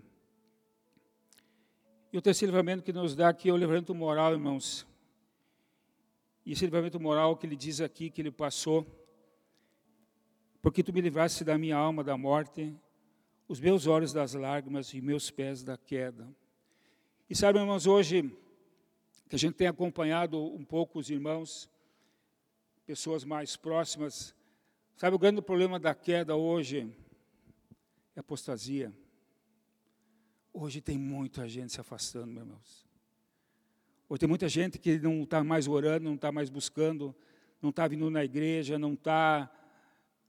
E 2.10 2.16
o 2.16 2.22
terceiro 2.22 2.50
livramento 2.50 2.82
que 2.82 2.92
nos 2.92 3.14
dá 3.14 3.28
aqui 3.28 3.50
é 3.50 3.52
o 3.52 3.56
livramento 3.56 3.94
moral, 3.94 4.32
irmãos. 4.32 4.86
E 6.44 6.52
esse 6.52 6.64
livramento 6.64 6.98
moral 6.98 7.36
que 7.36 7.46
ele 7.46 7.56
diz 7.56 7.80
aqui, 7.80 8.10
que 8.10 8.20
ele 8.22 8.30
passou, 8.30 8.86
porque 10.62 10.82
tu 10.82 10.92
me 10.92 11.00
livraste 11.00 11.44
da 11.44 11.58
minha 11.58 11.76
alma 11.76 12.02
da 12.02 12.16
morte, 12.16 12.74
os 13.46 13.60
meus 13.60 13.86
olhos 13.86 14.12
das 14.12 14.32
lágrimas 14.34 14.94
e 14.94 15.00
meus 15.00 15.30
pés 15.30 15.62
da 15.62 15.76
queda. 15.76 16.28
E 17.28 17.34
sabe, 17.34 17.58
irmãos, 17.58 17.86
hoje 17.86 18.30
que 19.28 19.36
a 19.36 19.38
gente 19.38 19.54
tem 19.54 19.66
acompanhado 19.66 20.42
um 20.42 20.64
pouco 20.64 20.98
os 20.98 21.10
irmãos, 21.10 21.68
pessoas 22.86 23.24
mais 23.24 23.56
próximas, 23.56 24.34
sabe 24.96 25.16
o 25.16 25.18
grande 25.18 25.42
problema 25.42 25.78
da 25.78 25.94
queda 25.94 26.36
hoje 26.36 26.94
é 28.14 28.20
apostasia. 28.20 28.92
Hoje 30.52 30.80
tem 30.80 30.98
muita 30.98 31.48
gente 31.48 31.72
se 31.72 31.80
afastando, 31.80 32.26
meus 32.26 32.46
irmãos. 32.46 32.86
Hoje 34.08 34.20
tem 34.20 34.28
muita 34.28 34.48
gente 34.48 34.78
que 34.78 34.98
não 34.98 35.22
está 35.22 35.42
mais 35.42 35.66
orando, 35.66 36.04
não 36.04 36.16
está 36.16 36.30
mais 36.30 36.50
buscando, 36.50 37.14
não 37.60 37.70
está 37.70 37.88
vindo 37.88 38.10
na 38.10 38.22
igreja, 38.22 38.78
não 38.78 38.92
está 38.92 39.50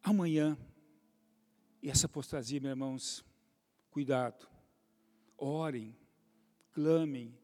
amanhã. 0.01 0.57
E 1.81 1.89
essa 1.89 2.05
apostasia, 2.05 2.61
meus 2.61 2.71
irmãos, 2.71 3.25
cuidado. 3.91 4.47
Orem, 5.37 5.97
clamem, 6.71 7.37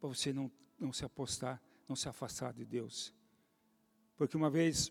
para 0.00 0.08
você 0.08 0.32
não, 0.32 0.50
não 0.78 0.92
se 0.92 1.04
apostar, 1.04 1.62
não 1.86 1.94
se 1.94 2.08
afastar 2.08 2.54
de 2.54 2.64
Deus. 2.64 3.12
Porque 4.16 4.36
uma 4.36 4.48
vez, 4.48 4.90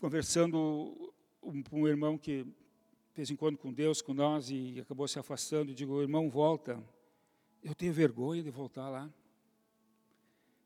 conversando 0.00 1.14
com 1.40 1.82
um 1.82 1.86
irmão 1.86 2.18
que 2.18 2.44
fez 3.12 3.30
encontro 3.30 3.58
com 3.58 3.72
Deus, 3.72 4.00
com 4.00 4.14
nós, 4.14 4.50
e 4.50 4.78
acabou 4.80 5.06
se 5.08 5.18
afastando. 5.18 5.70
Eu 5.70 5.74
digo, 5.74 6.00
irmão, 6.00 6.30
volta. 6.30 6.82
Eu 7.62 7.74
tenho 7.74 7.92
vergonha 7.92 8.42
de 8.42 8.50
voltar 8.50 8.88
lá. 8.88 9.12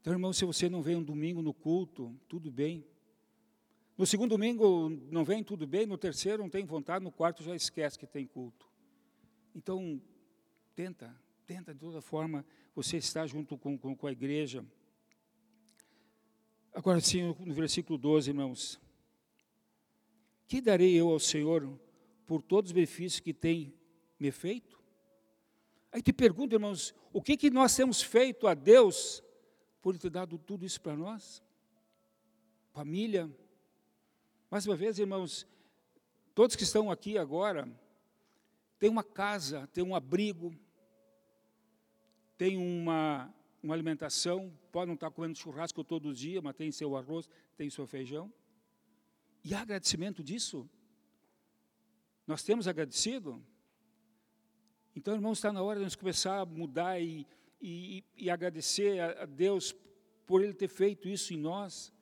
Então, 0.00 0.12
irmão, 0.12 0.32
se 0.32 0.44
você 0.44 0.68
não 0.68 0.82
vem 0.82 0.96
um 0.96 1.02
domingo 1.02 1.40
no 1.40 1.54
culto, 1.54 2.14
tudo 2.28 2.50
bem. 2.50 2.86
No 3.96 4.04
segundo 4.04 4.30
domingo 4.30 4.90
não 5.10 5.24
vem, 5.24 5.42
tudo 5.42 5.66
bem. 5.66 5.86
No 5.86 5.96
terceiro 5.96 6.42
não 6.42 6.50
tem 6.50 6.64
vontade, 6.64 7.04
no 7.04 7.10
quarto 7.10 7.42
já 7.42 7.54
esquece 7.54 7.98
que 7.98 8.06
tem 8.06 8.26
culto. 8.26 8.68
Então, 9.54 10.00
tenta, 10.74 11.14
tenta 11.46 11.72
de 11.72 11.80
toda 11.80 12.00
forma 12.00 12.44
você 12.74 12.96
estar 12.98 13.26
junto 13.26 13.56
com, 13.56 13.78
com, 13.78 13.96
com 13.96 14.06
a 14.06 14.12
igreja. 14.12 14.64
Agora 16.74 17.00
sim, 17.00 17.34
no 17.38 17.54
versículo 17.54 17.96
12, 17.96 18.30
irmãos. 18.30 18.80
Que 20.46 20.60
darei 20.60 20.94
eu 20.94 21.08
ao 21.08 21.20
Senhor 21.20 21.78
por 22.26 22.42
todos 22.42 22.70
os 22.70 22.72
benefícios 22.72 23.20
que 23.20 23.32
tem 23.32 23.74
me 24.18 24.30
feito? 24.30 24.82
Aí 25.92 26.02
te 26.02 26.12
pergunto, 26.12 26.54
irmãos, 26.54 26.94
o 27.12 27.22
que, 27.22 27.36
que 27.36 27.50
nós 27.50 27.74
temos 27.76 28.02
feito 28.02 28.46
a 28.46 28.54
Deus 28.54 29.22
por 29.80 29.96
ter 29.96 30.10
dado 30.10 30.36
tudo 30.38 30.64
isso 30.64 30.80
para 30.80 30.96
nós? 30.96 31.42
Família. 32.72 33.30
Mais 34.50 34.66
uma 34.66 34.74
vez, 34.74 34.98
irmãos, 34.98 35.46
todos 36.34 36.56
que 36.56 36.64
estão 36.64 36.90
aqui 36.90 37.16
agora, 37.16 37.68
têm 38.78 38.90
uma 38.90 39.04
casa, 39.04 39.68
têm 39.68 39.84
um 39.84 39.94
abrigo, 39.94 40.52
têm 42.36 42.56
uma, 42.56 43.32
uma 43.62 43.74
alimentação, 43.74 44.52
podem 44.72 44.88
não 44.88 44.94
estar 44.94 45.10
comendo 45.10 45.38
churrasco 45.38 45.84
todo 45.84 46.12
dia, 46.12 46.42
mas 46.42 46.56
tem 46.56 46.72
seu 46.72 46.96
arroz, 46.96 47.28
tem 47.56 47.70
seu 47.70 47.86
feijão. 47.86 48.32
E 49.44 49.54
há 49.54 49.60
agradecimento 49.60 50.24
disso? 50.24 50.68
Nós 52.26 52.42
temos 52.42 52.66
agradecido? 52.66 53.42
Então, 54.96 55.14
irmãos, 55.14 55.38
está 55.38 55.52
na 55.52 55.62
hora 55.62 55.78
de 55.78 55.84
nós 55.84 55.94
começar 55.94 56.40
a 56.40 56.46
mudar 56.46 57.00
e, 57.00 57.26
e, 57.60 58.04
e 58.16 58.30
agradecer 58.30 59.00
a, 59.00 59.26
Deus 59.26 59.74
por 60.26 60.42
Ele 60.42 60.54
ter 60.54 60.68
feito 60.68 61.08
isso 61.08 61.34
em 61.34 61.36
nós. 61.36 61.92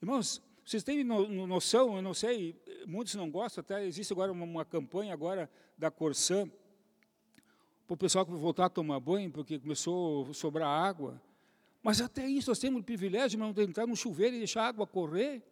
Irmãos, 0.00 0.40
vocês 0.64 0.82
têm 0.82 1.02
no, 1.02 1.46
noção, 1.46 1.96
eu 1.96 2.02
não 2.02 2.14
sei, 2.14 2.54
muitos 2.86 3.14
não 3.14 3.30
gostam, 3.30 3.62
até 3.62 3.84
existe 3.84 4.12
agora 4.12 4.30
uma, 4.30 4.44
uma 4.44 4.64
campanha 4.64 5.12
agora 5.12 5.50
da 5.76 5.90
Corsã, 5.90 6.48
para 7.86 7.94
o 7.94 7.96
pessoal 7.96 8.24
que 8.24 8.32
voltar 8.32 8.66
a 8.66 8.70
tomar 8.70 9.00
banho, 9.00 9.30
porque 9.30 9.58
começou 9.58 10.28
a 10.30 10.34
sobrar 10.34 10.68
água. 10.68 11.20
Mas 11.82 12.00
até 12.00 12.26
isso 12.26 12.50
nós 12.50 12.58
temos 12.58 12.80
o 12.80 12.84
privilégio 12.84 13.40
de 13.52 13.62
entrar 13.62 13.86
no 13.86 13.96
chuveiro 13.96 14.36
e 14.36 14.38
deixar 14.38 14.62
a 14.62 14.68
água 14.68 14.86
correr. 14.86 15.42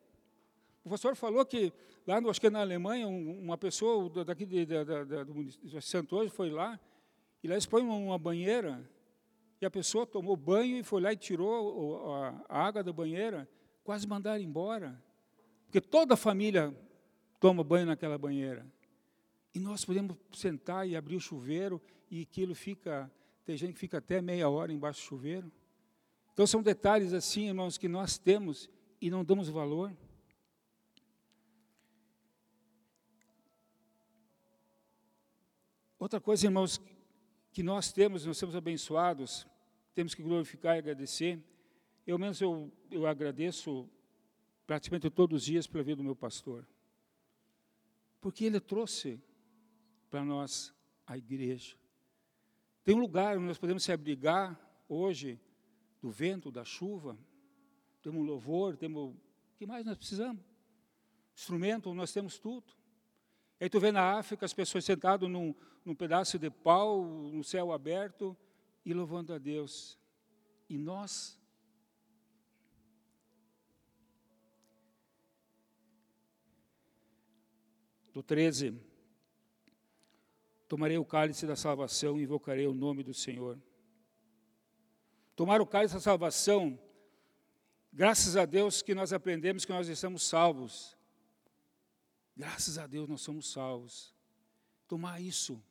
O 0.87 0.89
pastor 0.89 1.17
falou 1.17 1.45
que 1.45 1.73
lá, 2.07 2.19
acho 2.31 2.41
que 2.41 2.49
na 2.49 2.61
Alemanha, 2.61 3.09
uma 3.09 3.59
pessoa 3.59 4.09
daqui 4.25 4.47
de, 4.47 4.65
de, 4.65 4.85
de, 4.85 5.25
do 5.25 5.35
município 5.35 5.69
de 5.69 5.83
Santo 5.83 6.31
foi 6.31 6.49
lá, 6.49 6.79
e 7.43 7.49
lá 7.49 7.55
eles 7.55 7.67
põem 7.67 7.83
uma 7.83 8.17
banheira, 8.17 8.89
e 9.61 9.67
a 9.67 9.71
pessoa 9.71 10.07
tomou 10.07 10.37
banho 10.37 10.77
e 10.77 10.85
foi 10.85 11.01
lá 11.01 11.13
e 11.13 11.17
tirou 11.17 12.15
a 12.49 12.67
água 12.69 12.85
da 12.85 12.93
banheira, 12.93 13.49
quase 13.83 14.07
mandaram 14.07 14.41
embora. 14.41 15.03
Porque 15.65 15.81
toda 15.81 16.15
a 16.15 16.17
família 16.17 16.73
toma 17.41 17.65
banho 17.65 17.87
naquela 17.87 18.17
banheira. 18.17 18.65
E 19.53 19.59
nós 19.59 19.85
podemos 19.85 20.17
sentar 20.35 20.89
e 20.89 20.95
abrir 20.95 21.17
o 21.17 21.21
chuveiro, 21.21 21.83
e 22.09 22.23
aquilo 22.23 22.55
fica, 22.55 23.11
tem 23.45 23.57
gente 23.57 23.73
que 23.73 23.81
fica 23.81 23.99
até 23.99 24.23
meia 24.23 24.49
hora 24.49 24.73
embaixo 24.73 25.01
do 25.01 25.05
chuveiro. 25.05 25.51
Então 26.33 26.47
são 26.47 26.63
detalhes 26.63 27.13
assim, 27.13 27.49
irmãos, 27.49 27.77
que 27.77 27.89
nós 27.89 28.19
temos 28.19 28.71
e 29.01 29.11
não 29.11 29.25
damos 29.25 29.49
valor. 29.49 29.93
Outra 36.07 36.21
coisa, 36.21 36.47
irmãos, 36.47 36.81
que 37.51 37.65
nós 37.65 37.91
temos, 37.91 38.25
nós 38.25 38.39
somos 38.39 38.55
abençoados, 38.55 39.45
temos 39.93 40.15
que 40.15 40.23
glorificar 40.23 40.77
e 40.77 40.79
agradecer. 40.79 41.43
Eu 42.07 42.17
mesmo 42.17 42.47
eu, 42.47 42.73
eu 43.01 43.07
agradeço 43.09 43.91
praticamente 44.65 45.11
todos 45.11 45.43
os 45.43 45.45
dias 45.45 45.67
pela 45.67 45.83
vida 45.83 45.97
do 45.97 46.05
meu 46.05 46.15
pastor. 46.15 46.65
Porque 48.21 48.45
ele 48.45 48.61
trouxe 48.61 49.21
para 50.09 50.25
nós 50.25 50.73
a 51.05 51.19
igreja. 51.19 51.75
Tem 52.85 52.95
um 52.95 53.01
lugar 53.01 53.37
onde 53.37 53.49
nós 53.49 53.59
podemos 53.59 53.83
se 53.83 53.91
abrigar 53.91 54.57
hoje 54.89 55.41
do 56.01 56.09
vento, 56.09 56.53
da 56.53 56.65
chuva. 56.65 57.19
Temos 58.01 58.25
louvor, 58.25 58.77
temos. 58.77 59.13
O 59.13 59.57
que 59.57 59.67
mais 59.67 59.85
nós 59.85 59.99
precisamos? 59.99 60.41
Instrumento, 61.35 61.93
nós 61.93 62.13
temos 62.13 62.39
tudo. 62.39 62.73
Aí 63.61 63.69
tu 63.71 63.81
vê 63.81 63.91
na 63.91 64.19
África 64.19 64.45
as 64.45 64.53
pessoas 64.53 64.85
sentadas 64.85 65.29
num, 65.29 65.55
num 65.85 65.95
pedaço 65.95 66.39
de 66.39 66.51
pau, 66.51 67.03
no 67.05 67.43
céu 67.43 67.73
aberto, 67.73 68.37
e 68.85 68.93
louvando 68.93 69.33
a 69.33 69.39
Deus. 69.39 69.99
E 70.69 70.77
nós 70.77 71.39
do 78.17 78.23
13. 78.23 78.81
Tomarei 80.67 80.97
o 80.97 81.05
cálice 81.05 81.47
da 81.47 81.55
salvação 81.55 82.19
e 82.19 82.23
invocarei 82.23 82.67
o 82.67 82.73
nome 82.73 83.03
do 83.03 83.13
Senhor. 83.13 83.61
Tomar 85.35 85.61
o 85.61 85.67
cálice 85.67 85.93
da 85.93 86.01
salvação, 86.01 86.79
graças 87.93 88.35
a 88.35 88.47
Deus 88.47 88.81
que 88.81 88.95
nós 88.95 89.13
aprendemos 89.13 89.67
que 89.67 89.73
nós 89.73 89.87
estamos 89.89 90.23
salvos. 90.23 90.96
Graças 92.37 92.77
a 92.77 92.87
Deus 92.87 93.09
nós 93.09 93.23
somos 93.23 93.51
salvos. 93.51 94.15
Tomar 94.87 95.21
isso. 95.21 95.63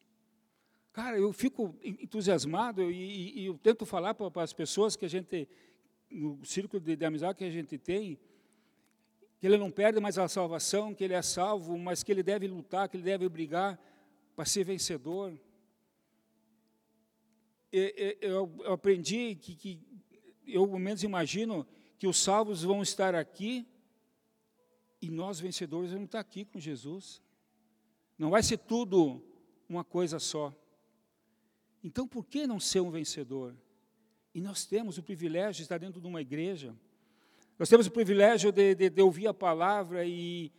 Cara, 0.91 1.17
eu 1.17 1.31
fico 1.31 1.75
entusiasmado 1.83 2.89
e, 2.89 2.95
e, 2.95 3.41
e 3.41 3.45
eu 3.45 3.57
tento 3.57 3.85
falar 3.85 4.15
para, 4.15 4.41
as 4.41 4.51
pessoas 4.51 4.95
que 4.95 5.05
a 5.05 5.09
gente, 5.09 5.47
no 6.09 6.43
círculo 6.43 6.81
de, 6.81 6.95
de 6.95 7.05
amizade 7.05 7.37
que 7.37 7.43
a 7.43 7.51
gente 7.51 7.77
tem, 7.77 8.17
que 9.37 9.45
ele 9.45 9.57
não 9.57 9.69
perde 9.69 9.99
mais 9.99 10.17
a 10.17 10.27
salvação, 10.27 10.95
que 10.95 11.03
ele 11.03 11.13
é 11.13 11.21
salvo, 11.21 11.77
mas 11.77 12.01
que 12.01 12.11
ele 12.11 12.23
deve 12.23 12.47
lutar, 12.47 12.89
que 12.89 12.97
ele 12.97 13.03
deve 13.03 13.29
brigar 13.29 13.79
para 14.35 14.45
ser 14.45 14.63
vencedor. 14.63 15.37
eu 17.71 18.51
aprendi 18.73 19.35
que, 19.35 19.55
que, 19.55 19.79
eu, 20.47 20.63
ao 20.63 20.79
menos, 20.79 21.03
imagino 21.03 21.67
que 21.99 22.07
os 22.07 22.17
salvos 22.17 22.63
vão 22.63 22.81
estar 22.81 23.13
aqui 23.13 23.67
e 25.05 25.09
nós, 25.11 25.39
vencedores, 25.39 25.91
vamos 25.91 26.05
estar 26.05 26.19
aqui 26.19 26.43
com 26.45 26.59
Jesus. 26.59 27.21
Não 28.17 28.31
vai 28.31 28.41
ser 28.41 28.57
tudo 28.57 29.21
uma 29.69 29.83
coisa 29.83 30.17
só. 30.17 30.51
Então, 31.83 32.07
por 32.07 32.25
que 32.25 32.47
não 32.47 32.59
ser 32.59 32.79
um 32.79 32.89
vencedor? 32.89 33.55
E 34.33 34.41
nós 34.41 34.65
temos 34.65 34.97
o 34.97 35.03
privilégio 35.03 35.57
de 35.57 35.61
estar 35.61 35.77
dentro 35.77 36.01
de 36.01 36.07
uma 36.07 36.21
igreja, 36.21 36.75
nós 37.57 37.69
temos 37.69 37.85
o 37.85 37.91
privilégio 37.91 38.51
de, 38.51 38.73
de, 38.73 38.89
de 38.89 39.01
ouvir 39.01 39.27
a 39.27 39.33
palavra 39.33 40.03
e, 40.05 40.51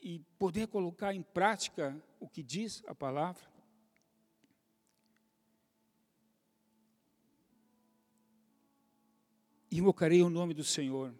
e 0.00 0.20
poder 0.38 0.68
colocar 0.68 1.14
em 1.14 1.22
prática 1.22 1.96
o 2.20 2.28
que 2.28 2.42
diz 2.42 2.84
a 2.86 2.94
palavra. 2.94 3.42
Invocarei 9.72 10.22
o 10.22 10.30
nome 10.30 10.52
do 10.52 10.62
Senhor. 10.62 11.14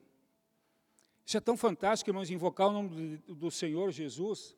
Isso 1.26 1.36
é 1.36 1.40
tão 1.40 1.56
fantástico, 1.56 2.08
irmãos, 2.08 2.30
invocar 2.30 2.68
o 2.68 2.72
nome 2.72 3.16
do, 3.26 3.50
Senhor 3.50 3.90
Jesus, 3.90 4.56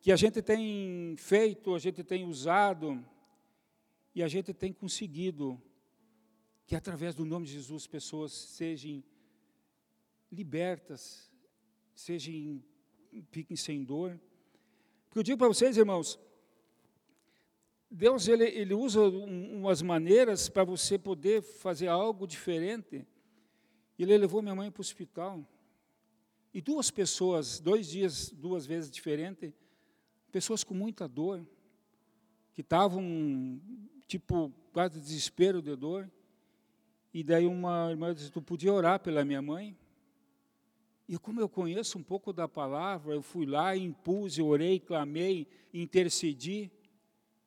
que 0.00 0.10
a 0.10 0.16
gente 0.16 0.40
tem 0.40 1.14
feito, 1.18 1.74
a 1.74 1.78
gente 1.78 2.02
tem 2.02 2.24
usado, 2.24 3.04
e 4.14 4.22
a 4.22 4.28
gente 4.28 4.54
tem 4.54 4.72
conseguido 4.72 5.60
que 6.64 6.74
através 6.74 7.14
do 7.14 7.26
nome 7.26 7.44
de 7.44 7.52
Jesus 7.52 7.86
pessoas 7.86 8.32
sejam 8.32 9.04
libertas, 10.32 11.30
sejam 11.94 12.62
fiquem 13.30 13.54
sem 13.54 13.84
dor. 13.84 14.18
Porque 15.04 15.18
eu 15.18 15.22
digo 15.22 15.36
para 15.36 15.48
vocês, 15.48 15.76
irmãos, 15.76 16.18
Deus 17.90 18.28
ele, 18.28 18.44
ele 18.44 18.72
usa 18.72 19.02
umas 19.02 19.82
maneiras 19.82 20.48
para 20.48 20.64
você 20.64 20.98
poder 20.98 21.42
fazer 21.42 21.88
algo 21.88 22.26
diferente. 22.26 23.06
Ele 24.02 24.16
levou 24.18 24.42
minha 24.42 24.54
mãe 24.54 24.70
para 24.70 24.80
o 24.80 24.82
hospital. 24.82 25.46
E 26.52 26.60
duas 26.60 26.90
pessoas, 26.90 27.60
dois 27.60 27.88
dias, 27.88 28.30
duas 28.30 28.64
vezes 28.64 28.90
diferentes, 28.90 29.52
pessoas 30.32 30.64
com 30.64 30.74
muita 30.74 31.06
dor, 31.06 31.46
que 32.54 32.62
estavam 32.62 33.60
tipo, 34.06 34.52
quase 34.72 35.00
desespero 35.00 35.60
de 35.60 35.74
dor. 35.76 36.10
E 37.12 37.22
daí 37.22 37.46
uma 37.46 37.90
irmã 37.90 38.14
disse, 38.14 38.30
tu 38.30 38.42
podia 38.42 38.72
orar 38.72 39.00
pela 39.00 39.24
minha 39.24 39.42
mãe? 39.42 39.76
E 41.08 41.18
como 41.18 41.40
eu 41.40 41.48
conheço 41.48 41.98
um 41.98 42.02
pouco 42.02 42.32
da 42.32 42.48
palavra, 42.48 43.14
eu 43.14 43.22
fui 43.22 43.46
lá, 43.46 43.76
impus, 43.76 44.38
orei, 44.38 44.80
clamei, 44.80 45.46
intercedi, 45.72 46.70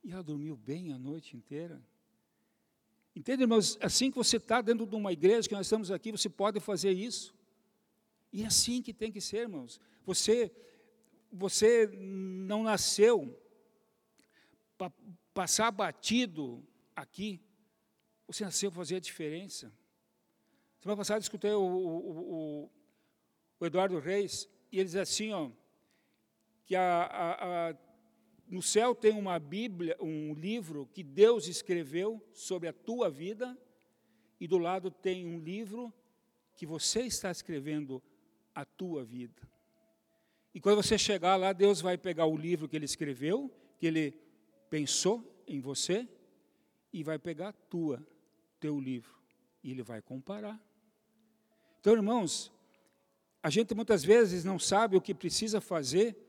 e 0.04 0.12
ela 0.12 0.24
dormiu 0.24 0.56
bem 0.56 0.94
a 0.94 0.98
noite 0.98 1.36
inteira. 1.36 1.82
Entende, 3.20 3.44
irmãos? 3.44 3.78
Assim 3.82 4.10
que 4.10 4.16
você 4.16 4.38
está 4.38 4.62
dentro 4.62 4.88
de 4.88 4.96
uma 4.96 5.12
igreja, 5.12 5.46
que 5.46 5.54
nós 5.54 5.66
estamos 5.66 5.92
aqui, 5.92 6.10
você 6.10 6.30
pode 6.30 6.62
fazer 6.62 6.94
isso. 6.94 7.36
E 8.32 8.44
é 8.44 8.46
assim 8.46 8.82
que 8.82 8.94
tem 8.94 9.12
que 9.12 9.20
ser, 9.20 9.40
irmãos. 9.40 9.82
Você, 10.06 10.50
você 11.30 11.88
não 11.98 12.64
nasceu 12.64 13.38
para 14.78 14.90
passar 15.34 15.70
batido 15.70 16.64
aqui, 16.96 17.42
você 18.26 18.46
nasceu 18.46 18.72
para 18.72 18.78
fazer 18.78 18.96
a 18.96 19.02
diferença. 19.02 19.70
Semana 20.80 20.96
passada 20.96 21.20
escutei 21.20 21.52
o, 21.52 21.60
o, 21.60 22.12
o, 22.64 22.72
o, 23.60 23.66
Eduardo 23.66 24.00
Reis, 24.00 24.48
e 24.72 24.78
ele 24.78 24.86
diz 24.86 24.96
assim, 24.96 25.34
ó, 25.34 25.52
que 26.66 26.74
a, 26.74 27.04
a, 27.04 27.70
a, 27.72 27.76
no 28.50 28.62
céu 28.64 28.96
tem 28.96 29.12
uma 29.12 29.38
Bíblia, 29.38 29.96
um 30.02 30.34
livro 30.34 30.90
que 30.92 31.04
Deus 31.04 31.48
escreveu 31.48 32.20
sobre 32.34 32.68
a 32.68 32.74
tua 32.74 33.10
vida, 33.10 33.56
e 34.40 34.48
do 34.48 34.58
lado 34.58 34.90
tem 34.90 35.26
um 35.26 35.38
livro 35.38 35.94
que 36.56 36.66
você 36.66 37.02
está 37.02 37.30
escrevendo 37.30 38.02
a 38.56 38.66
tua 38.66 39.04
vida. 39.06 39.48
E 40.54 40.60
quando 40.60 40.78
você 40.78 40.98
chegar 40.98 41.36
lá, 41.36 41.54
Deus 41.54 41.80
vai 41.80 41.98
pegar 41.98 42.26
o 42.26 42.36
livro 42.36 42.68
que 42.68 42.76
ele 42.76 42.86
escreveu, 42.86 43.54
que 43.78 43.86
ele 43.86 44.18
pensou 44.70 45.44
em 45.48 45.60
você 45.60 46.08
e 46.92 47.04
vai 47.04 47.20
pegar 47.20 47.50
a 47.50 47.54
tua, 47.54 48.04
teu 48.60 48.80
livro, 48.80 49.16
e 49.64 49.70
ele 49.70 49.84
vai 49.84 50.02
comparar. 50.02 50.60
Então, 51.80 51.94
irmãos, 51.94 52.52
a 53.44 53.50
gente 53.50 53.76
muitas 53.76 54.04
vezes 54.04 54.44
não 54.44 54.58
sabe 54.58 54.98
o 54.98 55.02
que 55.02 55.14
precisa 55.14 55.62
fazer, 55.62 56.29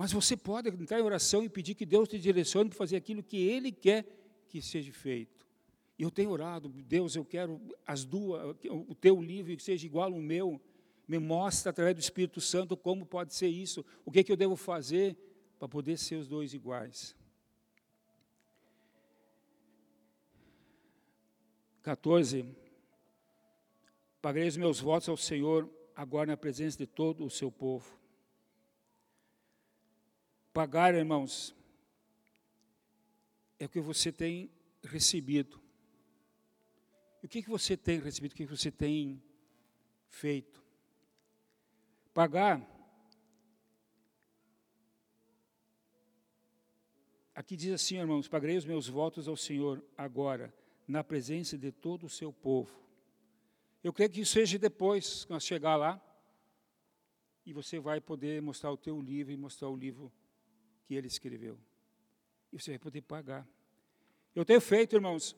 mas 0.00 0.12
você 0.12 0.34
pode 0.34 0.70
entrar 0.70 0.98
em 0.98 1.02
oração 1.02 1.44
e 1.44 1.48
pedir 1.50 1.74
que 1.74 1.84
Deus 1.84 2.08
te 2.08 2.18
direcione 2.18 2.70
para 2.70 2.78
fazer 2.78 2.96
aquilo 2.96 3.22
que 3.22 3.36
Ele 3.36 3.70
quer 3.70 4.06
que 4.48 4.62
seja 4.62 4.90
feito. 4.94 5.46
E 5.98 6.02
eu 6.02 6.10
tenho 6.10 6.30
orado, 6.30 6.70
Deus, 6.70 7.16
eu 7.16 7.22
quero 7.22 7.60
as 7.86 8.02
duas, 8.02 8.56
o 8.64 8.94
teu 8.94 9.20
livro 9.20 9.54
que 9.54 9.62
seja 9.62 9.84
igual 9.84 10.10
ao 10.10 10.18
meu. 10.18 10.58
Me 11.06 11.18
mostra 11.18 11.68
através 11.68 11.94
do 11.94 12.00
Espírito 12.00 12.40
Santo 12.40 12.78
como 12.78 13.04
pode 13.04 13.34
ser 13.34 13.48
isso, 13.48 13.84
o 14.02 14.10
que, 14.10 14.20
é 14.20 14.24
que 14.24 14.32
eu 14.32 14.38
devo 14.38 14.56
fazer 14.56 15.18
para 15.58 15.68
poder 15.68 15.98
ser 15.98 16.14
os 16.14 16.26
dois 16.26 16.54
iguais. 16.54 17.14
14. 21.82 22.46
Pagarei 24.22 24.48
os 24.48 24.56
meus 24.56 24.80
votos 24.80 25.10
ao 25.10 25.16
Senhor 25.18 25.68
agora 25.94 26.28
na 26.28 26.38
presença 26.38 26.78
de 26.78 26.86
todo 26.86 27.22
o 27.22 27.28
seu 27.28 27.52
povo. 27.52 27.99
Pagar, 30.52 30.94
irmãos, 30.94 31.54
é 33.58 33.66
o 33.66 33.68
que 33.68 33.80
você 33.80 34.10
tem 34.10 34.50
recebido. 34.82 35.60
E 37.22 37.26
o 37.26 37.28
que, 37.28 37.42
que 37.42 37.50
você 37.50 37.76
tem 37.76 38.00
recebido, 38.00 38.32
o 38.32 38.34
que, 38.34 38.46
que 38.46 38.56
você 38.56 38.70
tem 38.70 39.22
feito? 40.08 40.64
Pagar, 42.12 42.66
aqui 47.34 47.56
diz 47.56 47.72
assim, 47.72 47.98
irmãos: 47.98 48.26
pagarei 48.26 48.56
os 48.56 48.64
meus 48.64 48.88
votos 48.88 49.28
ao 49.28 49.36
Senhor 49.36 49.84
agora, 49.96 50.52
na 50.88 51.04
presença 51.04 51.56
de 51.56 51.70
todo 51.70 52.06
o 52.06 52.10
seu 52.10 52.32
povo. 52.32 52.80
Eu 53.84 53.92
creio 53.92 54.10
que 54.10 54.20
isso 54.20 54.32
seja 54.32 54.58
depois, 54.58 55.24
quando 55.24 55.40
chegar 55.40 55.76
lá, 55.76 56.02
e 57.46 57.52
você 57.52 57.78
vai 57.78 58.00
poder 58.00 58.42
mostrar 58.42 58.72
o 58.72 58.76
teu 58.76 59.00
livro 59.00 59.32
e 59.32 59.36
mostrar 59.36 59.68
o 59.68 59.76
livro 59.76 60.12
que 60.90 60.96
ele 60.96 61.06
escreveu. 61.06 61.56
E 62.52 62.60
você 62.60 62.72
vai 62.72 62.78
poder 62.80 63.00
pagar. 63.02 63.46
Eu 64.34 64.44
tenho 64.44 64.60
feito, 64.60 64.96
irmãos, 64.96 65.36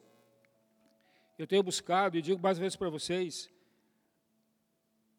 eu 1.37 1.47
tenho 1.47 1.63
buscado, 1.63 2.17
e 2.17 2.23
digo 2.23 2.41
mais 2.41 2.57
vezes 2.57 2.75
para 2.75 2.89
vocês, 2.89 3.51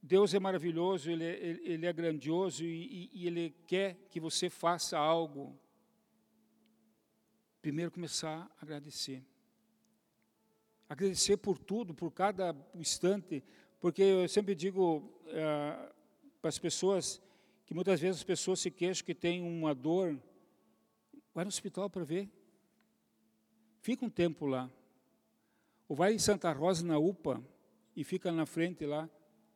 Deus 0.02 0.34
é 0.34 0.39
maravilhoso, 0.39 1.12
Ele 1.12 1.24
é, 1.24 1.36
ele 1.38 1.86
é 1.86 1.93
grandioso 1.93 2.65
e, 2.65 3.12
e 3.13 3.28
Ele 3.28 3.56
quer 3.67 3.93
que 4.10 4.19
você 4.19 4.50
faça 4.50 4.98
algo. 4.98 5.56
Primeiro 7.62 7.91
começar 7.91 8.52
a 8.60 8.63
agradecer. 8.63 9.24
Agradecer 10.89 11.38
por 11.38 11.60
tudo, 11.60 11.93
por 11.93 12.12
cada 12.12 12.56
instante, 12.74 13.43
porque 13.80 14.02
eu 14.02 14.28
sempre 14.28 14.56
digo 14.56 15.13
é, 15.28 15.91
para 16.41 16.50
as 16.50 16.58
pessoas 16.58 17.22
que 17.65 17.73
muitas 17.73 17.99
vezes 17.99 18.21
as 18.21 18.23
pessoas 18.23 18.60
se 18.60 18.69
queixam 18.69 19.06
que 19.06 19.15
tem 19.15 19.41
uma 19.41 19.73
dor, 19.73 20.19
vai 21.34 21.43
no 21.43 21.49
hospital 21.49 21.89
para 21.89 22.04
ver. 22.04 22.30
Fica 23.82 24.06
um 24.06 24.10
tempo 24.10 24.45
lá. 24.45 24.69
Ou 25.88 25.95
vai 25.95 26.13
em 26.13 26.19
Santa 26.19 26.52
Rosa, 26.52 26.86
na 26.86 26.97
UPA, 26.97 27.43
e 27.95 28.04
fica 28.04 28.32
na 28.32 28.45
frente 28.45 28.86
lá 28.86 29.10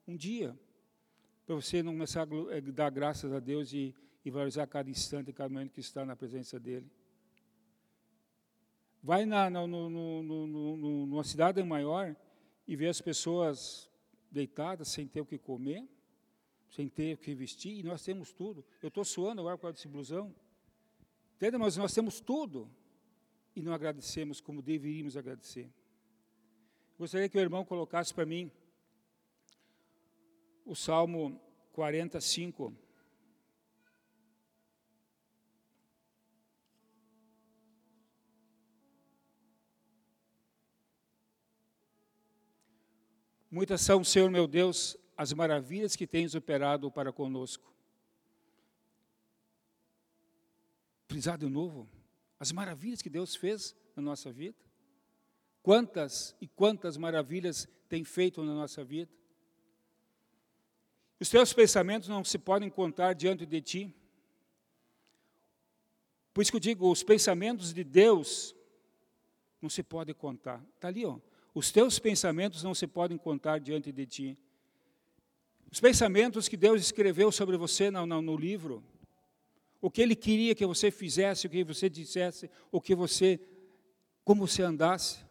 um 0.07 0.15
dia, 0.15 0.57
para 1.45 1.55
você 1.55 1.81
não 1.83 1.93
começar 1.93 2.27
a 2.27 2.55
é, 2.55 2.61
dar 2.61 2.89
graças 2.89 3.31
a 3.33 3.39
Deus 3.39 3.73
e, 3.73 3.93
e 4.23 4.29
valorizar 4.29 4.67
cada 4.67 4.89
instante, 4.89 5.33
cada 5.33 5.49
momento 5.49 5.73
que 5.73 5.79
está 5.79 6.05
na 6.05 6.15
presença 6.15 6.59
dEle. 6.59 6.89
Vai 9.01 9.25
na, 9.25 9.49
no, 9.49 9.67
no, 9.67 10.23
no, 10.23 10.77
numa 11.07 11.23
cidade 11.23 11.61
maior 11.63 12.15
e 12.67 12.75
vê 12.75 12.87
as 12.87 13.01
pessoas 13.01 13.89
deitadas, 14.29 14.89
sem 14.89 15.07
ter 15.07 15.21
o 15.21 15.25
que 15.25 15.37
comer, 15.37 15.87
sem 16.69 16.87
ter 16.87 17.15
o 17.15 17.17
que 17.17 17.33
vestir, 17.33 17.79
e 17.79 17.83
nós 17.83 18.03
temos 18.03 18.33
tudo. 18.33 18.65
Eu 18.81 18.89
estou 18.89 19.05
suando 19.05 19.41
agora 19.41 19.57
por 19.57 19.63
causa 19.63 19.75
desse 19.75 19.87
blusão. 19.87 20.33
Entende? 21.35 21.57
Mas 21.57 21.77
nós 21.77 21.93
temos 21.93 22.19
tudo 22.19 22.69
e 23.55 23.61
não 23.61 23.73
agradecemos 23.73 24.41
como 24.41 24.61
deveríamos 24.61 25.15
agradecer. 25.15 25.69
Gostaria 26.97 27.29
que 27.29 27.37
o 27.37 27.41
irmão 27.41 27.63
colocasse 27.63 28.13
para 28.13 28.25
mim 28.25 28.51
o 30.65 30.75
Salmo 30.75 31.39
45. 31.73 32.73
Muitas 43.49 43.81
são, 43.81 44.03
Senhor 44.03 44.29
meu 44.29 44.45
Deus, 44.45 44.97
as 45.17 45.33
maravilhas 45.33 45.95
que 45.95 46.05
tens 46.05 46.35
operado 46.35 46.91
para 46.91 47.11
conosco. 47.11 47.73
Frisar 51.07 51.37
de 51.37 51.47
novo, 51.47 51.89
as 52.39 52.51
maravilhas 52.51 53.01
que 53.01 53.09
Deus 53.09 53.35
fez 53.35 53.75
na 53.95 54.03
nossa 54.03 54.31
vida. 54.31 54.57
Quantas 55.63 56.35
e 56.39 56.47
quantas 56.47 56.95
maravilhas 56.95 57.67
tem 57.89 58.03
feito 58.03 58.43
na 58.43 58.53
nossa 58.53 58.83
vida. 58.83 59.11
Os 61.19 61.29
teus 61.29 61.51
pensamentos 61.51 62.07
não 62.07 62.23
se 62.23 62.37
podem 62.37 62.69
contar 62.69 63.13
diante 63.13 63.45
de 63.45 63.61
ti. 63.61 63.95
Por 66.33 66.41
isso 66.43 66.51
que 66.51 66.57
eu 66.57 66.61
digo, 66.61 66.91
os 66.91 67.01
pensamentos 67.01 67.73
de 67.73 67.83
Deus 67.83 68.55
não 69.59 69.69
se 69.69 69.81
podem 69.81 70.13
contar. 70.13 70.63
Está 70.75 70.89
ali, 70.89 71.03
ó. 71.03 71.19
Os 71.55 71.71
teus 71.71 71.97
pensamentos 71.97 72.61
não 72.61 72.75
se 72.75 72.85
podem 72.85 73.17
contar 73.17 73.59
diante 73.59 73.91
de 73.91 74.05
ti. 74.05 74.37
Os 75.71 75.79
pensamentos 75.79 76.47
que 76.47 76.55
Deus 76.55 76.81
escreveu 76.81 77.31
sobre 77.31 77.57
você 77.57 77.91
no, 77.91 78.05
no, 78.05 78.21
no 78.21 78.37
livro, 78.37 78.83
o 79.81 79.91
que 79.91 80.01
Ele 80.01 80.15
queria 80.15 80.55
que 80.55 80.65
você 80.65 80.89
fizesse, 80.89 81.47
o 81.47 81.49
que 81.49 81.63
você 81.63 81.89
dissesse, 81.89 82.49
o 82.71 82.81
que 82.81 82.95
você, 82.95 83.39
como 84.23 84.47
você 84.47 84.63
andasse. 84.63 85.25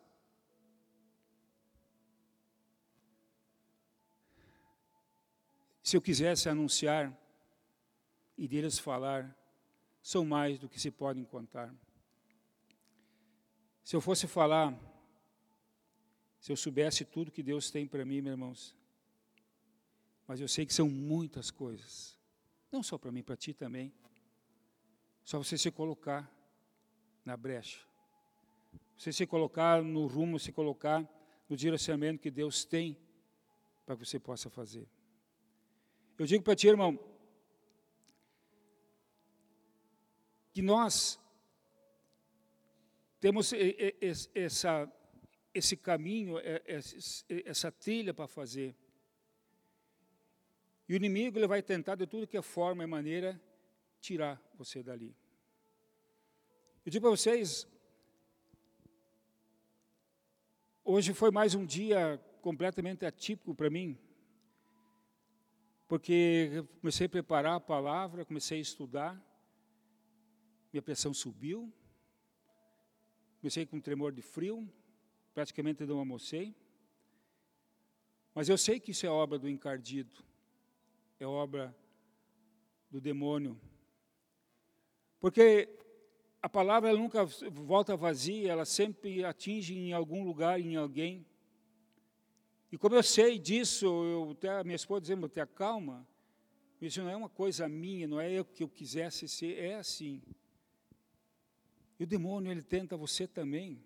Se 5.83 5.97
eu 5.97 6.03
quisesse 6.03 6.49
anunciar 6.49 7.17
e 8.37 8.47
deles 8.47 8.79
falar, 8.79 9.37
são 10.03 10.25
mais 10.25 10.59
do 10.59 10.69
que 10.69 10.81
se 10.81 10.91
podem 10.91 11.25
contar. 11.25 11.75
Se 13.83 13.95
eu 13.95 14.01
fosse 14.01 14.27
falar, 14.27 14.77
se 16.41 16.53
eu 16.53 16.57
soubesse 16.57 17.05
tudo 17.05 17.31
que 17.31 17.43
Deus 17.43 17.71
tem 17.71 17.87
para 17.87 18.05
mim, 18.05 18.21
meus 18.21 18.33
irmãos, 18.33 18.77
mas 20.27 20.41
eu 20.41 20.49
sei 20.49 20.67
que 20.67 20.75
são 20.75 20.89
muitas 20.89 21.51
coisas, 21.51 22.19
não 22.71 22.83
só 22.83 22.99
para 22.99 23.13
mim, 23.13 23.23
para 23.23 23.37
ti 23.37 23.55
também. 23.55 23.93
Só 25.25 25.39
você 25.39 25.57
se 25.57 25.71
colocar 25.71 26.31
na 27.25 27.37
brecha, 27.37 27.81
você 28.97 29.13
se 29.13 29.27
colocar 29.27 29.83
no 29.83 30.07
rumo, 30.07 30.39
se 30.39 30.53
colocar 30.53 31.07
no 31.49 31.57
direcionamento 31.57 32.23
que 32.23 32.31
Deus 32.31 32.65
tem 32.65 32.97
para 33.85 33.97
que 33.97 34.05
você 34.05 34.19
possa 34.19 34.51
fazer. 34.51 34.89
Eu 36.19 36.27
digo 36.27 36.43
para 36.43 36.57
ti, 36.57 36.67
irmão, 36.67 36.99
que 40.53 40.63
nós 40.63 41.21
temos 43.21 43.53
essa, 44.35 44.91
esse 45.53 45.77
caminho, 45.77 46.37
essa 47.45 47.71
trilha 47.71 48.15
para 48.15 48.27
fazer. 48.27 48.75
E 50.89 50.95
o 50.95 50.97
inimigo 50.97 51.39
ele 51.39 51.47
vai 51.47 51.63
tentar 51.63 51.95
de 51.97 52.07
tudo 52.07 52.27
que 52.27 52.37
é 52.37 52.43
forma 52.43 52.85
e 52.85 52.87
maneira 52.87 53.41
tirar 54.01 54.41
você 54.55 54.83
dali. 54.83 55.15
Eu 56.85 56.91
digo 56.91 57.03
para 57.03 57.11
vocês, 57.11 57.67
hoje 60.85 61.13
foi 61.13 61.31
mais 61.31 61.55
um 61.55 61.67
dia 61.67 62.21
completamente 62.41 63.05
atípico 63.05 63.55
para 63.55 63.69
mim 63.69 63.99
porque 65.89 66.65
comecei 66.81 67.07
a 67.07 67.09
preparar 67.11 67.55
a 67.57 67.61
palavra, 67.61 68.25
comecei 68.25 68.59
a 68.59 68.63
estudar, 68.63 69.23
minha 70.73 70.83
pressão 70.83 71.15
subiu, 71.15 71.73
comecei 73.41 73.65
com 73.65 73.77
um 73.77 73.81
tremor 73.81 74.13
de 74.13 74.21
frio, 74.21 74.69
praticamente 75.33 75.85
não 75.85 75.99
almocei, 75.99 76.55
mas 78.35 78.49
eu 78.49 78.59
sei 78.59 78.81
que 78.81 78.91
isso 78.91 79.07
é 79.07 79.09
obra 79.09 79.39
do 79.39 79.49
encardido, 79.49 80.25
é 81.19 81.27
obra 81.27 81.77
do 82.91 83.01
demônio, 83.01 83.61
porque 85.19 85.69
a 86.41 86.49
palavra 86.49 86.93
nunca 86.93 87.25
volta 87.25 87.97
vazia, 87.97 88.53
ela 88.53 88.65
sempre 88.65 89.25
atinge 89.25 89.75
em 89.75 89.93
algum 89.93 90.25
lugar, 90.25 90.61
em 90.61 90.77
alguém, 90.77 91.27
e 92.71 92.77
como 92.77 92.95
eu 92.95 93.03
sei 93.03 93.39
disso, 93.39 93.87
eu, 93.87 94.31
até 94.33 94.63
minha 94.65 94.77
esposa 94.77 95.01
dizendo, 95.01 95.29
te 95.29 95.41
acalma, 95.41 96.07
isso 96.81 97.01
não 97.01 97.09
é 97.09 97.17
uma 97.17 97.29
coisa 97.29 97.69
minha, 97.69 98.07
não 98.07 98.21
é 98.21 98.31
eu 98.31 98.45
que 98.45 98.63
eu 98.63 98.69
quisesse 98.69 99.29
ser, 99.29 99.57
é 99.59 99.77
assim. 99.77 100.21
E 101.99 102.05
o 102.05 102.07
demônio, 102.07 102.51
ele 102.51 102.63
tenta 102.63 102.97
você 102.97 103.27
também. 103.27 103.83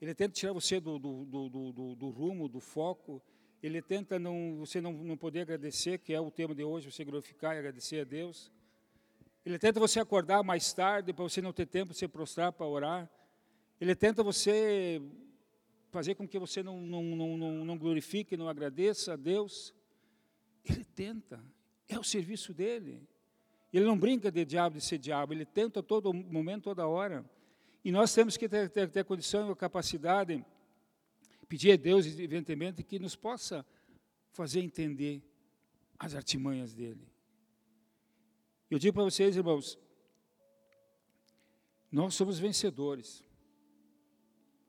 Ele 0.00 0.14
tenta 0.14 0.34
tirar 0.34 0.52
você 0.52 0.78
do, 0.78 0.98
do, 0.98 1.24
do, 1.24 1.72
do, 1.72 1.94
do 1.96 2.08
rumo, 2.10 2.48
do 2.48 2.60
foco. 2.60 3.22
Ele 3.66 3.82
tenta 3.82 4.16
não, 4.16 4.58
você 4.60 4.80
não, 4.80 4.92
não 4.92 5.16
poder 5.16 5.40
agradecer, 5.40 5.98
que 5.98 6.14
é 6.14 6.20
o 6.20 6.30
tema 6.30 6.54
de 6.54 6.62
hoje, 6.62 6.88
você 6.88 7.04
glorificar 7.04 7.56
e 7.56 7.58
agradecer 7.58 7.98
a 7.98 8.04
Deus. 8.04 8.52
Ele 9.44 9.58
tenta 9.58 9.80
você 9.80 9.98
acordar 9.98 10.44
mais 10.44 10.72
tarde, 10.72 11.12
para 11.12 11.24
você 11.24 11.42
não 11.42 11.52
ter 11.52 11.66
tempo 11.66 11.90
de 11.90 11.98
se 11.98 12.06
prostrar 12.06 12.52
para 12.52 12.64
orar. 12.64 13.10
Ele 13.80 13.92
tenta 13.96 14.22
você 14.22 15.02
fazer 15.90 16.14
com 16.14 16.28
que 16.28 16.38
você 16.38 16.62
não, 16.62 16.80
não, 16.80 17.02
não, 17.02 17.64
não, 17.64 17.76
glorifique, 17.76 18.36
não 18.36 18.48
agradeça 18.48 19.14
a 19.14 19.16
Deus. 19.16 19.74
Ele 20.64 20.84
tenta, 20.84 21.42
é 21.88 21.98
o 21.98 22.04
serviço 22.04 22.54
dele. 22.54 23.02
Ele 23.72 23.84
não 23.84 23.98
brinca 23.98 24.30
de 24.30 24.44
diabo, 24.44 24.76
de 24.76 24.80
ser 24.80 24.98
diabo, 24.98 25.32
ele 25.32 25.44
tenta 25.44 25.82
todo 25.82 26.14
momento, 26.14 26.62
toda 26.62 26.86
hora. 26.86 27.28
E 27.84 27.90
nós 27.90 28.14
temos 28.14 28.36
que 28.36 28.48
ter, 28.48 28.70
ter, 28.70 28.88
ter 28.88 29.04
condição 29.04 29.50
e 29.50 29.56
capacidade, 29.56 30.44
pedir 31.48 31.72
a 31.72 31.76
Deus, 31.76 32.06
evidentemente, 32.06 32.82
que 32.82 32.98
nos 32.98 33.16
possa 33.16 33.64
fazer 34.32 34.60
entender 34.60 35.22
as 35.98 36.14
artimanhas 36.14 36.74
dele. 36.74 37.06
Eu 38.70 38.78
digo 38.78 38.94
para 38.94 39.04
vocês, 39.04 39.36
irmãos, 39.36 39.78
nós 41.90 42.14
somos 42.14 42.38
vencedores. 42.38 43.24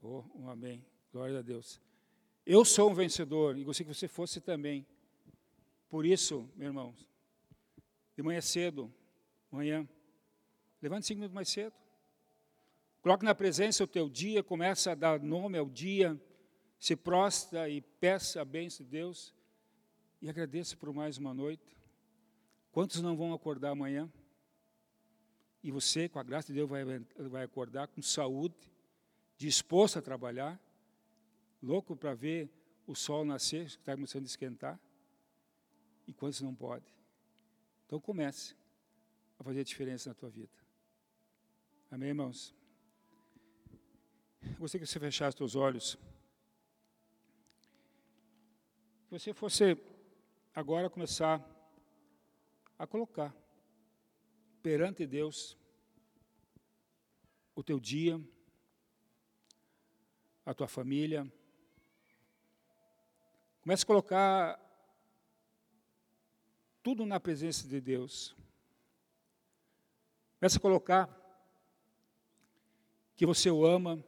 Oh, 0.01 0.23
um 0.35 0.49
amém. 0.49 0.85
Glória 1.11 1.39
a 1.39 1.41
Deus. 1.41 1.81
Eu 2.45 2.63
sou 2.63 2.91
um 2.91 2.93
vencedor 2.93 3.57
e 3.57 3.63
gostaria 3.63 3.91
que 3.91 3.97
você 3.97 4.07
fosse 4.07 4.39
também. 4.39 4.85
Por 5.89 6.05
isso, 6.05 6.49
meu 6.55 6.67
irmão, 6.67 6.95
de 8.15 8.23
manhã 8.23 8.39
cedo, 8.39 8.93
manhã, 9.51 9.87
levante 10.81 11.07
cinco 11.07 11.19
minutos 11.19 11.33
mais 11.33 11.49
cedo. 11.49 11.73
Coloque 13.01 13.25
na 13.25 13.33
presença 13.33 13.83
o 13.83 13.87
teu 13.87 14.09
dia, 14.09 14.43
começa 14.43 14.91
a 14.91 14.95
dar 14.95 15.19
nome 15.19 15.57
ao 15.57 15.69
dia, 15.69 16.19
se 16.79 16.95
prostra 16.95 17.69
e 17.69 17.81
peça 17.81 18.41
a 18.41 18.45
bênção 18.45 18.85
de 18.85 18.91
Deus 18.91 19.33
e 20.21 20.29
agradeça 20.29 20.75
por 20.75 20.93
mais 20.93 21.17
uma 21.17 21.33
noite. 21.33 21.77
Quantos 22.71 23.01
não 23.01 23.15
vão 23.15 23.33
acordar 23.33 23.71
amanhã? 23.71 24.11
E 25.63 25.71
você, 25.71 26.07
com 26.07 26.19
a 26.19 26.23
graça 26.23 26.47
de 26.47 26.53
Deus, 26.53 26.69
vai, 26.69 26.83
vai 27.29 27.43
acordar 27.43 27.87
com 27.87 28.01
saúde, 28.01 28.55
disposto 29.37 29.97
a 29.97 30.01
trabalhar, 30.01 30.59
louco 31.61 31.95
para 31.95 32.13
ver 32.13 32.49
o 32.85 32.95
sol 32.95 33.25
nascer, 33.25 33.65
que 33.65 33.77
está 33.77 33.93
começando 33.95 34.23
a 34.23 34.27
esquentar, 34.27 34.79
e 36.07 36.13
quantos 36.13 36.41
não 36.41 36.55
pode. 36.55 36.85
Então 37.85 37.99
comece 37.99 38.55
a 39.39 39.43
fazer 39.43 39.61
a 39.61 39.63
diferença 39.63 40.09
na 40.09 40.13
tua 40.13 40.29
vida. 40.29 40.57
Amém, 41.89 42.09
irmãos? 42.09 42.53
Eu 44.41 44.59
gostaria 44.59 44.85
que 44.85 44.91
você 44.91 44.99
fechasse 44.99 45.29
os 45.29 45.35
teus 45.35 45.55
olhos. 45.55 45.97
Que 49.07 49.17
você 49.17 49.33
fosse 49.33 49.77
agora 50.53 50.89
começar 50.89 51.43
a 52.77 52.85
colocar 52.85 53.33
perante 54.61 55.07
Deus 55.07 55.57
o 57.55 57.63
teu 57.63 57.79
dia, 57.79 58.21
a 60.45 60.53
tua 60.53 60.67
família, 60.67 61.25
Comece 63.67 63.83
a 63.83 63.87
colocar 63.87 64.57
tudo 66.81 67.05
na 67.05 67.19
presença 67.19 67.67
de 67.67 67.81
Deus. 67.81 68.33
Comece 70.39 70.55
a 70.55 70.61
colocar 70.61 71.09
que 73.13 73.25
você 73.25 73.51
o 73.51 73.65
ama, 73.65 74.01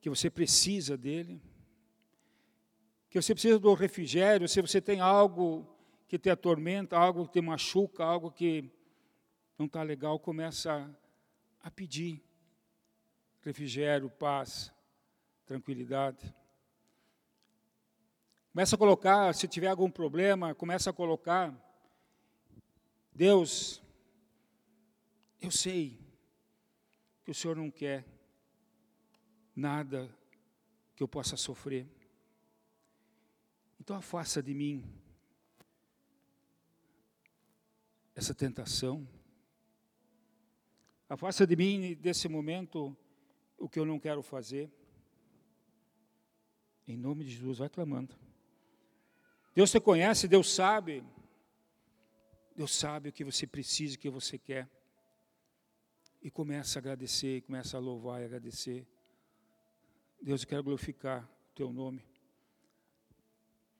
que 0.00 0.10
você 0.10 0.28
precisa 0.28 0.96
dele, 0.96 1.40
que 3.14 3.22
você 3.22 3.32
precisa 3.32 3.60
do 3.60 3.72
refrigério, 3.74 4.48
se 4.48 4.60
você 4.60 4.80
tem 4.80 4.98
algo 4.98 5.64
que 6.08 6.18
te 6.18 6.28
atormenta, 6.28 6.96
algo 6.96 7.24
que 7.28 7.34
te 7.34 7.40
machuca, 7.40 8.02
algo 8.02 8.28
que 8.28 8.68
não 9.56 9.66
está 9.66 9.84
legal, 9.84 10.18
começa 10.18 10.92
a, 11.62 11.70
pedir 11.70 12.20
refrigério, 13.40 14.10
paz, 14.10 14.74
tranquilidade. 15.46 16.34
Começa 18.50 18.74
a 18.74 18.78
colocar, 18.80 19.32
se 19.32 19.46
tiver 19.46 19.68
algum 19.68 19.88
problema, 19.88 20.52
começa 20.52 20.90
a 20.90 20.92
colocar. 20.92 21.54
Deus, 23.14 23.80
eu 25.40 25.52
sei 25.52 26.00
que 27.22 27.30
o 27.30 27.34
Senhor 27.34 27.54
não 27.54 27.70
quer 27.70 28.04
nada 29.54 30.12
que 30.96 31.02
eu 31.04 31.06
possa 31.06 31.36
sofrer. 31.36 31.86
Então 33.84 33.96
afasta 33.96 34.42
de 34.42 34.54
mim 34.54 34.82
essa 38.14 38.34
tentação. 38.34 39.06
Afasta 41.06 41.46
de 41.46 41.54
mim, 41.54 41.94
desse 41.94 42.26
momento, 42.26 42.96
o 43.58 43.68
que 43.68 43.78
eu 43.78 43.84
não 43.84 44.00
quero 44.00 44.22
fazer. 44.22 44.72
Em 46.88 46.96
nome 46.96 47.26
de 47.26 47.32
Jesus, 47.32 47.58
vai 47.58 47.68
clamando. 47.68 48.14
Deus 49.54 49.70
te 49.70 49.78
conhece, 49.78 50.26
Deus 50.26 50.50
sabe. 50.50 51.04
Deus 52.56 52.74
sabe 52.74 53.10
o 53.10 53.12
que 53.12 53.22
você 53.22 53.46
precisa, 53.46 53.96
o 53.96 53.98
que 53.98 54.08
você 54.08 54.38
quer. 54.38 54.66
E 56.22 56.30
começa 56.30 56.78
a 56.78 56.80
agradecer, 56.80 57.42
começa 57.42 57.76
a 57.76 57.80
louvar 57.80 58.22
e 58.22 58.24
agradecer. 58.24 58.86
Deus, 60.22 60.42
eu 60.42 60.48
quero 60.48 60.64
glorificar 60.64 61.30
o 61.50 61.54
teu 61.54 61.70
nome. 61.70 62.13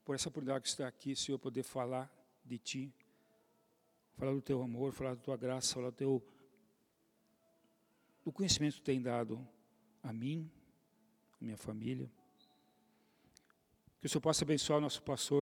Por 0.05 0.15
essa 0.15 0.29
oportunidade 0.29 0.63
que 0.63 0.69
está 0.69 0.87
aqui, 0.87 1.17
Senhor, 1.17 1.39
poder 1.39 1.63
falar 1.63 2.11
de 2.45 2.59
ti. 2.59 2.95
Falar 4.17 4.33
do 4.33 4.43
teu 4.43 4.63
amor, 4.63 4.93
falar 4.93 5.15
da 5.15 5.21
tua 5.21 5.37
graça, 5.37 5.75
falar 5.75 5.91
do 5.91 5.97
teu 5.97 6.23
do 8.25 8.33
conhecimento 8.33 8.77
que 8.77 8.83
tem 8.83 9.03
dado 9.03 9.47
a 10.03 10.13
mim, 10.13 10.51
a 11.41 11.45
minha 11.45 11.57
família. 11.57 12.11
Que 14.01 14.07
o 14.07 14.09
Senhor 14.09 14.23
possa 14.23 14.45
abençoar 14.45 14.79
o 14.79 14.83
nosso 14.83 15.03
pastor. 15.03 15.44